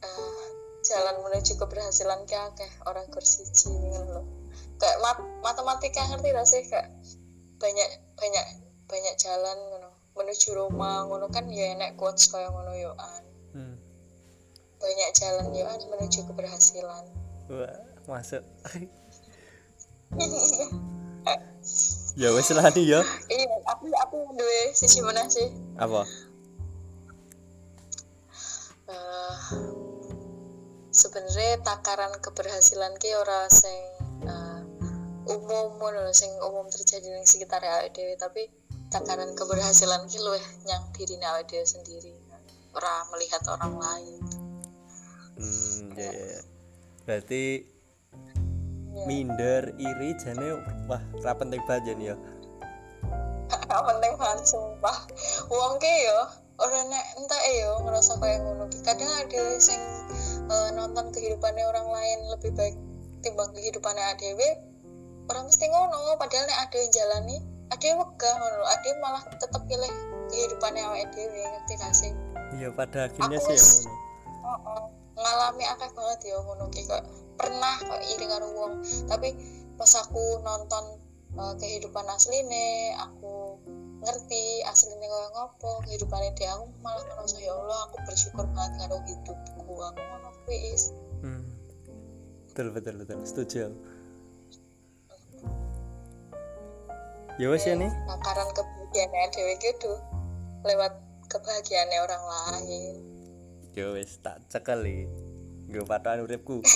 uh, 0.03 0.43
jalan 0.83 1.15
menuju 1.23 1.55
keberhasilan 1.55 2.27
ki 2.27 2.35
akeh 2.35 2.71
orang 2.83 3.07
siji 3.23 3.71
ngono 3.71 4.27
kayak 4.79 4.99
mat 5.03 5.17
matematika 5.43 6.03
ngerti 6.11 6.29
gak 6.35 6.47
sih? 6.47 6.63
Kayak 6.67 6.91
banyak 7.59 7.89
banyak 8.19 8.45
banyak 8.87 9.15
jalan 9.19 9.57
ngono 9.71 9.88
menuju 10.19 10.51
rumah 10.51 11.07
ngono 11.07 11.31
kan 11.31 11.47
ya 11.47 11.71
enek 11.79 11.95
quotes 11.95 12.27
kayak 12.27 12.51
ngono 12.51 12.75
yo 12.75 12.91
an. 12.99 13.23
Hmm. 13.55 13.75
banyak 14.79 15.09
jalan 15.15 15.47
yo 15.55 15.65
an 15.67 15.79
menuju 15.87 16.19
keberhasilan. 16.27 17.03
Wah 17.47 17.77
masuk. 18.05 18.43
Ya 22.19 22.35
wes 22.35 22.51
lah 22.51 22.67
nih 22.73 22.97
ya 22.97 23.01
iya 23.31 23.53
aku 23.69 23.87
aku 23.95 24.17
duwe 24.35 24.75
sisi 24.75 24.99
mana 24.99 25.23
sih. 25.31 25.47
Apa? 25.79 26.03
Eh, 28.89 29.37
sebenarnya 30.89 31.61
takaran 31.63 32.11
keberhasilan 32.19 32.97
ki 32.97 33.13
ora 33.15 33.47
sing 33.47 33.77
eh, 34.25 34.59
umum 35.31 35.77
ngono 35.77 36.09
sing 36.11 36.33
umum 36.41 36.65
terjadi 36.67 37.07
ning 37.13 37.23
sekitar 37.23 37.61
awake 37.61 37.93
dhewe 37.93 38.17
tapi 38.17 38.49
takaran 38.89 39.37
keberhasilan 39.37 40.09
ki 40.09 40.17
luwih 40.21 40.45
nyang 40.65 40.83
dirine 40.97 41.25
awake 41.29 41.49
dhewe 41.49 41.65
sendiri. 41.65 42.13
Ora 42.73 43.05
melihat 43.13 43.41
orang 43.49 43.77
lain. 43.77 44.21
Hmm 45.39 45.93
ya, 45.95 46.09
ya, 46.09 46.25
ya. 46.37 46.41
berarti 47.07 47.43
Ya. 48.89 49.05
minder 49.05 49.63
iri 49.77 50.17
jane 50.17 50.59
wah 50.89 50.99
ra 51.21 51.37
penting 51.37 51.61
banget 51.69 51.95
ya. 52.01 52.15
Gak 53.69 53.81
penting 53.85 54.13
banget 54.17 54.43
sumpah. 54.49 54.97
Wong 55.47 55.77
ki 55.77 55.95
yo 56.09 56.19
ora 56.59 56.81
nek 56.89 57.05
entah 57.21 57.41
eh 57.47 57.55
yo 57.63 57.71
ngerasa 57.87 58.19
kayak 58.19 58.43
ngono 58.43 58.65
kadang 58.83 59.07
ada 59.07 59.43
sing 59.61 59.79
eh, 60.51 60.69
nonton 60.75 61.13
kehidupannya 61.15 61.63
orang 61.63 61.87
lain 61.87 62.19
lebih 62.35 62.51
baik 62.57 62.75
timbang 63.23 63.53
kehidupannya 63.55 64.03
ADW 64.17 64.39
orang 65.29 65.45
mesti 65.47 65.65
ngono. 65.69 66.17
Padahal 66.19 66.49
nek 66.49 66.59
ada 66.67 66.75
yang 66.75 66.91
jalani 66.91 67.37
ada 67.69 67.87
wegah 68.01 68.33
ngono 68.33 68.65
ada 68.65 68.89
malah 68.97 69.23
tetap 69.37 69.61
pilih 69.69 69.93
kehidupannya 70.33 70.81
awake 70.89 71.09
dhewe 71.13 71.37
ngerti 71.37 71.73
gak 71.77 71.93
sih? 71.93 72.11
Iya 72.57 72.73
pada 72.73 73.05
akhirnya 73.05 73.37
Aku 73.37 73.45
sih 73.53 73.57
ya 73.57 73.61
ngono. 73.61 73.93
Heeh. 74.39 74.81
ngalami 75.19 75.63
akeh 75.67 75.89
banget 75.93 76.19
ya 76.33 76.37
ngono. 76.41 76.65
Ki 76.73 76.81
kok 76.89 77.03
pernah 77.37 77.75
kok 77.77 78.01
iri 78.01 78.25
karo 78.25 78.47
wong. 78.57 78.73
Tapi 79.05 79.29
pas 79.77 79.91
aku 80.01 80.41
nonton 80.41 80.83
uh, 81.37 81.53
kehidupan 81.61 82.05
asline 82.09 82.97
aku 82.97 83.61
ngerti 83.99 84.63
aslinya 84.63 85.05
kayak 85.11 85.29
ngopo 85.35 85.83
kehidupannya 85.83 86.31
dia 86.39 86.55
aku 86.55 86.71
malah 86.79 87.03
ngerasa 87.03 87.37
ya 87.43 87.51
Allah 87.51 87.79
aku 87.91 87.95
bersyukur 88.07 88.45
banget 88.55 88.73
karo 88.81 88.97
hidupku. 89.05 89.73
Aku 89.77 90.01
ngono 90.01 90.29
kuwi 90.47 90.57
is 90.73 90.89
hmm. 91.21 91.45
betul 92.49 92.73
betul 92.73 92.95
betul. 92.97 93.19
Setuju 93.21 93.69
ya 97.39 97.47
wes 97.47 97.63
ya 97.63 97.73
nih. 97.79 97.87
Takaran 97.87 98.49
kebahagiaannya 98.51 99.27
dewe 99.31 99.53
gitu 99.63 99.91
lewat 100.67 100.93
kebahagiaannya 101.31 101.99
orang 102.03 102.23
lain. 102.27 102.93
Ya 103.73 103.87
wes 103.95 104.19
tak 104.19 104.43
cekeli 104.51 105.07
gue 105.71 105.83
patahan 105.87 106.27
uripku. 106.27 106.59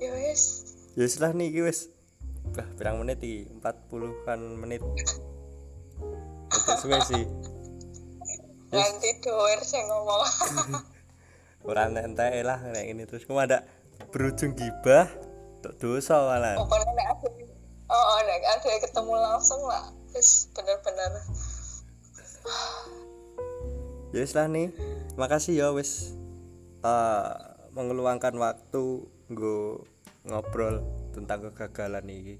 Ya 0.00 0.16
wes 0.16 0.64
ya 0.96 1.04
wes 1.04 1.20
lah 1.20 1.36
nih 1.36 1.52
wes 1.60 1.92
Wah, 2.56 2.66
pirang 2.74 2.98
menit 2.98 3.20
iki? 3.20 3.46
40-an 3.62 4.40
menit. 4.58 4.82
Oke, 6.50 6.72
suwe 6.82 6.98
sih. 7.04 7.24
Nanti 8.74 9.10
doer 9.22 9.60
sing 9.62 9.86
ngomong. 9.86 10.24
Orang 11.68 11.94
entek 11.94 12.42
lah 12.42 12.58
kayak 12.58 12.86
ini 12.90 13.06
terus. 13.06 13.22
Kamu 13.28 13.44
ada 13.44 13.62
berujung 14.10 14.56
gibah 14.56 15.06
Tok 15.60 15.76
dosa 15.76 16.16
malah. 16.24 16.56
Pokoknya 16.56 16.92
nek 16.96 17.08
ada 17.12 17.28
oh, 17.92 18.04
oh 18.16 18.18
nek 18.24 18.40
ada 18.40 18.68
ketemu 18.80 19.12
langsung 19.20 19.60
lah. 19.68 19.92
Terus 20.12 20.48
bener-bener 20.56 21.12
Ya 24.16 24.24
lah 24.24 24.46
nih. 24.48 24.72
Makasih 25.14 25.54
ya 25.54 25.68
wes 25.70 26.16
eh, 26.82 27.30
Mengeluangkan 27.76 28.34
waktu 28.40 29.06
Gue 29.30 29.86
ngobrol 30.26 30.82
tentang 31.14 31.52
kegagalan 31.52 32.08
ini. 32.10 32.36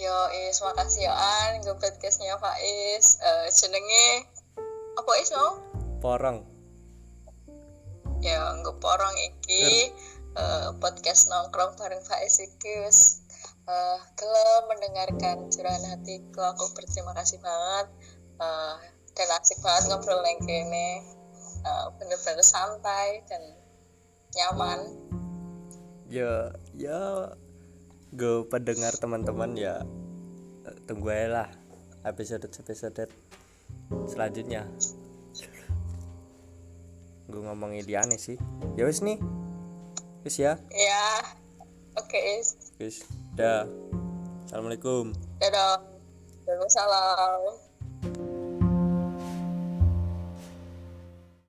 Yo 0.00 0.18
Is, 0.48 0.64
makasih 0.64 1.06
ya 1.06 1.14
An, 1.14 1.60
gue 1.60 1.76
podcastnya 1.76 2.40
Faiz 2.40 3.20
Eh, 3.20 3.46
Jenenge 3.52 4.26
apa 4.98 5.12
Is 5.20 5.30
mau? 5.36 5.60
Porong. 6.00 6.48
Ya, 8.24 8.56
gue 8.64 8.74
porong 8.80 9.16
iki 9.16 9.92
eh, 10.36 10.70
podcast 10.78 11.30
nongkrong 11.30 11.74
bareng 11.78 12.02
Faiz 12.06 12.38
iki 12.42 12.72
wis 12.86 13.24
eh, 13.66 13.98
mendengarkan 14.68 15.50
curahan 15.50 15.84
hatiku. 15.96 16.42
Aku 16.54 16.70
berterima 16.76 17.16
kasih 17.16 17.38
banget 17.42 17.86
eh, 18.38 18.74
dan 19.14 19.28
asik 19.40 19.58
banget 19.64 19.90
ngobrol 19.90 20.22
yang 20.22 20.40
kene. 20.42 20.90
Eh, 21.60 21.86
bener-bener 21.98 22.44
santai 22.44 23.22
dan 23.26 23.42
nyaman. 24.36 24.80
Ya 26.10 26.50
Ya 26.74 27.30
Gue 28.10 28.42
pendengar 28.50 28.90
teman-teman 28.98 29.54
ya 29.54 29.86
Tunggu 30.90 31.14
aja 31.14 31.28
lah 31.30 31.48
Episode-episode 32.02 33.06
Selanjutnya 34.10 34.66
Gue 37.30 37.42
ngomongin 37.46 37.86
Diane 37.86 38.18
sih 38.18 38.34
Ya 38.74 38.90
wes 38.90 39.06
nih 39.06 39.22
Wes 40.20 40.36
ya 40.36 40.60
Ya, 40.68 41.04
oke 41.96 42.18
Is. 42.40 42.76
Wes 42.76 43.04
Dah 43.32 43.64
Assalamualaikum 44.44 45.16
Dadah. 45.40 45.80
Waalaikumsalam. 46.44 47.69